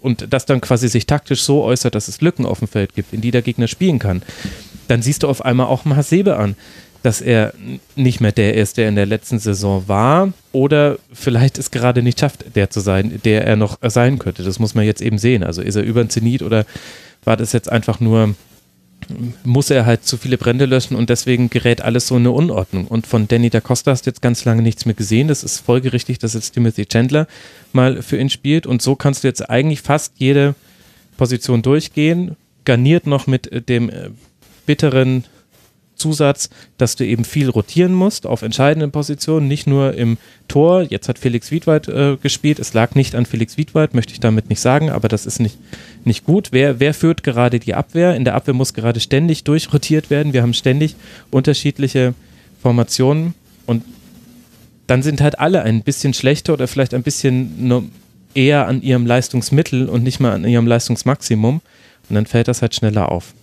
und 0.00 0.28
das 0.30 0.46
dann 0.46 0.60
quasi 0.60 0.88
sich 0.88 1.06
taktisch 1.06 1.42
so 1.42 1.62
äußert, 1.62 1.94
dass 1.94 2.08
es 2.08 2.20
Lücken 2.20 2.46
auf 2.46 2.60
dem 2.60 2.68
Feld 2.68 2.94
gibt, 2.94 3.12
in 3.12 3.20
die 3.20 3.30
der 3.30 3.42
Gegner 3.42 3.68
spielen 3.68 3.98
kann, 3.98 4.22
dann 4.88 5.02
siehst 5.02 5.22
du 5.22 5.28
auf 5.28 5.44
einmal 5.44 5.66
auch 5.66 5.84
einen 5.84 5.96
Hasebe 5.96 6.36
an, 6.36 6.56
dass 7.02 7.20
er 7.20 7.54
nicht 7.94 8.20
mehr 8.20 8.32
der 8.32 8.54
ist, 8.54 8.76
der 8.76 8.88
in 8.88 8.96
der 8.96 9.06
letzten 9.06 9.38
Saison 9.38 9.84
war 9.86 10.32
oder 10.52 10.98
vielleicht 11.12 11.58
es 11.58 11.70
gerade 11.70 12.02
nicht 12.02 12.20
schafft, 12.20 12.56
der 12.56 12.70
zu 12.70 12.80
sein, 12.80 13.20
der 13.24 13.46
er 13.46 13.56
noch 13.56 13.78
sein 13.82 14.18
könnte. 14.18 14.42
Das 14.42 14.58
muss 14.58 14.74
man 14.74 14.84
jetzt 14.84 15.02
eben 15.02 15.18
sehen. 15.18 15.44
Also 15.44 15.62
ist 15.62 15.76
er 15.76 15.82
über 15.82 16.02
den 16.02 16.10
Zenit 16.10 16.42
oder 16.42 16.64
war 17.24 17.36
das 17.36 17.52
jetzt 17.52 17.70
einfach 17.70 18.00
nur, 18.00 18.34
muss 19.44 19.70
er 19.70 19.86
halt 19.86 20.04
zu 20.04 20.16
viele 20.16 20.38
Brände 20.38 20.64
löschen 20.64 20.96
und 20.96 21.10
deswegen 21.10 21.50
gerät 21.50 21.80
alles 21.80 22.06
so 22.08 22.16
in 22.16 22.22
eine 22.22 22.32
Unordnung. 22.32 22.86
Und 22.86 23.06
von 23.06 23.28
Danny 23.28 23.50
da 23.50 23.60
Costa 23.60 23.90
hast 23.90 24.06
du 24.06 24.10
jetzt 24.10 24.22
ganz 24.22 24.44
lange 24.44 24.62
nichts 24.62 24.86
mehr 24.86 24.94
gesehen. 24.94 25.28
Das 25.28 25.44
ist 25.44 25.60
folgerichtig, 25.60 26.18
dass 26.18 26.34
jetzt 26.34 26.52
Timothy 26.52 26.86
Chandler 26.86 27.26
mal 27.72 28.02
für 28.02 28.18
ihn 28.18 28.30
spielt 28.30 28.66
und 28.66 28.82
so 28.82 28.96
kannst 28.96 29.24
du 29.24 29.28
jetzt 29.28 29.48
eigentlich 29.48 29.82
fast 29.82 30.14
jede 30.16 30.54
Position 31.16 31.62
durchgehen, 31.62 32.36
garniert 32.64 33.06
noch 33.06 33.26
mit 33.26 33.68
dem 33.68 33.90
äh, 33.90 34.10
bitteren 34.66 35.24
Zusatz, 35.96 36.50
dass 36.78 36.96
du 36.96 37.04
eben 37.04 37.24
viel 37.24 37.48
rotieren 37.48 37.92
musst 37.92 38.26
auf 38.26 38.42
entscheidenden 38.42 38.90
Positionen, 38.90 39.48
nicht 39.48 39.66
nur 39.66 39.94
im 39.94 40.18
Tor. 40.46 40.82
Jetzt 40.82 41.08
hat 41.08 41.18
Felix 41.18 41.50
Wiedwald 41.50 41.88
äh, 41.88 42.16
gespielt. 42.16 42.58
Es 42.58 42.74
lag 42.74 42.94
nicht 42.94 43.14
an 43.14 43.26
Felix 43.26 43.56
Wiedwald, 43.56 43.94
möchte 43.94 44.12
ich 44.12 44.20
damit 44.20 44.48
nicht 44.48 44.60
sagen, 44.60 44.90
aber 44.90 45.08
das 45.08 45.26
ist 45.26 45.40
nicht, 45.40 45.58
nicht 46.04 46.24
gut. 46.24 46.48
Wer, 46.52 46.80
wer 46.80 46.94
führt 46.94 47.22
gerade 47.22 47.58
die 47.58 47.74
Abwehr? 47.74 48.14
In 48.14 48.24
der 48.24 48.34
Abwehr 48.34 48.54
muss 48.54 48.74
gerade 48.74 49.00
ständig 49.00 49.44
durchrotiert 49.44 50.10
werden. 50.10 50.32
Wir 50.32 50.42
haben 50.42 50.54
ständig 50.54 50.96
unterschiedliche 51.30 52.14
Formationen 52.62 53.34
und 53.66 53.82
dann 54.86 55.02
sind 55.02 55.20
halt 55.20 55.38
alle 55.38 55.62
ein 55.62 55.82
bisschen 55.82 56.14
schlechter 56.14 56.52
oder 56.52 56.68
vielleicht 56.68 56.94
ein 56.94 57.02
bisschen 57.02 57.90
eher 58.34 58.68
an 58.68 58.82
ihrem 58.82 59.06
Leistungsmittel 59.06 59.88
und 59.88 60.04
nicht 60.04 60.20
mal 60.20 60.32
an 60.32 60.44
ihrem 60.44 60.66
Leistungsmaximum. 60.66 61.60
Und 62.08 62.14
dann 62.14 62.26
fällt 62.26 62.46
das 62.46 62.62
halt 62.62 62.74
schneller 62.74 63.10
auf. 63.10 63.34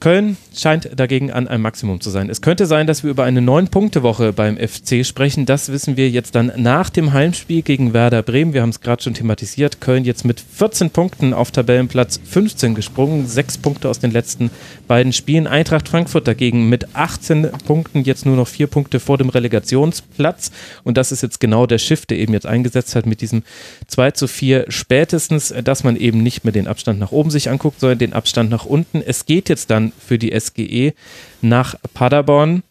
Köln 0.00 0.36
scheint 0.56 0.90
dagegen 0.98 1.30
an 1.30 1.46
einem 1.46 1.62
Maximum 1.62 2.00
zu 2.00 2.10
sein. 2.10 2.30
Es 2.30 2.40
könnte 2.40 2.66
sein, 2.66 2.86
dass 2.86 3.04
wir 3.04 3.10
über 3.10 3.24
eine 3.24 3.42
Neun-Punkte-Woche 3.42 4.32
beim 4.32 4.56
FC 4.56 5.04
sprechen. 5.06 5.46
Das 5.46 5.70
wissen 5.70 5.96
wir 5.96 6.10
jetzt 6.10 6.34
dann 6.34 6.52
nach 6.56 6.90
dem 6.90 7.12
Heimspiel 7.12 7.62
gegen 7.62 7.92
Werder 7.92 8.22
Bremen. 8.22 8.52
Wir 8.54 8.62
haben 8.62 8.70
es 8.70 8.80
gerade 8.80 9.02
schon 9.02 9.14
thematisiert. 9.14 9.80
Köln 9.80 10.04
jetzt 10.04 10.24
mit 10.24 10.40
14 10.40 10.90
Punkten 10.90 11.34
auf 11.34 11.50
Tabellenplatz 11.50 12.20
15 12.24 12.74
gesprungen. 12.74 13.26
Sechs 13.26 13.58
Punkte 13.58 13.88
aus 13.88 13.98
den 13.98 14.10
letzten 14.10 14.50
beiden 14.88 15.12
Spielen. 15.12 15.46
Eintracht 15.46 15.88
Frankfurt 15.88 16.26
dagegen 16.26 16.68
mit 16.68 16.96
18 16.96 17.50
Punkten, 17.66 18.02
jetzt 18.02 18.26
nur 18.26 18.36
noch 18.36 18.48
vier 18.48 18.66
Punkte 18.66 19.00
vor 19.00 19.18
dem 19.18 19.28
Relegationsplatz. 19.28 20.50
Und 20.82 20.96
das 20.96 21.12
ist 21.12 21.22
jetzt 21.22 21.40
genau 21.40 21.66
der 21.66 21.78
Shift, 21.78 22.10
der 22.10 22.18
eben 22.18 22.32
jetzt 22.32 22.46
eingesetzt 22.46 22.96
hat 22.96 23.06
mit 23.06 23.20
diesem 23.20 23.42
2 23.86 24.12
zu 24.12 24.26
4 24.26 24.66
spätestens, 24.68 25.54
dass 25.62 25.84
man 25.84 25.96
eben 25.96 26.22
nicht 26.22 26.44
mehr 26.44 26.52
den 26.52 26.66
Abstand 26.66 26.98
nach 26.98 27.12
oben 27.12 27.30
sich 27.30 27.50
anguckt, 27.50 27.80
sondern 27.80 27.98
den 27.98 28.12
Abstand 28.14 28.50
nach 28.50 28.64
unten. 28.64 29.02
Es 29.04 29.26
geht 29.26 29.48
jetzt 29.48 29.70
dann 29.70 29.89
für 29.98 30.18
die 30.18 30.38
SGE 30.38 30.92
nach 31.40 31.74
Paderborn. 31.94 32.62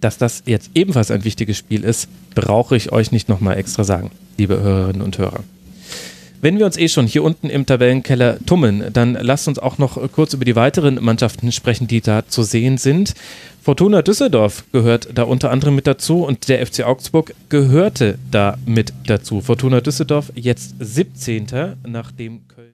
Dass 0.00 0.18
das 0.18 0.42
jetzt 0.46 0.70
ebenfalls 0.74 1.10
ein 1.10 1.24
wichtiges 1.24 1.56
Spiel 1.56 1.84
ist, 1.84 2.08
brauche 2.34 2.76
ich 2.76 2.92
euch 2.92 3.12
nicht 3.12 3.28
nochmal 3.28 3.56
extra 3.56 3.84
sagen, 3.84 4.10
liebe 4.36 4.60
Hörerinnen 4.60 5.02
und 5.02 5.18
Hörer. 5.18 5.44
Wenn 6.44 6.58
wir 6.58 6.66
uns 6.66 6.76
eh 6.76 6.88
schon 6.88 7.06
hier 7.06 7.22
unten 7.24 7.48
im 7.48 7.64
Tabellenkeller 7.64 8.36
tummeln, 8.44 8.90
dann 8.92 9.14
lasst 9.14 9.48
uns 9.48 9.58
auch 9.58 9.78
noch 9.78 9.96
kurz 10.12 10.34
über 10.34 10.44
die 10.44 10.54
weiteren 10.54 11.02
Mannschaften 11.02 11.50
sprechen, 11.52 11.86
die 11.86 12.02
da 12.02 12.26
zu 12.28 12.42
sehen 12.42 12.76
sind. 12.76 13.14
Fortuna 13.62 14.02
Düsseldorf 14.02 14.64
gehört 14.70 15.08
da 15.14 15.22
unter 15.22 15.50
anderem 15.50 15.74
mit 15.74 15.86
dazu 15.86 16.22
und 16.22 16.50
der 16.50 16.66
FC 16.66 16.82
Augsburg 16.82 17.34
gehörte 17.48 18.18
da 18.30 18.58
mit 18.66 18.92
dazu. 19.06 19.40
Fortuna 19.40 19.80
Düsseldorf 19.80 20.32
jetzt 20.34 20.74
17. 20.80 21.76
nachdem 21.86 22.46
Köln 22.46 22.73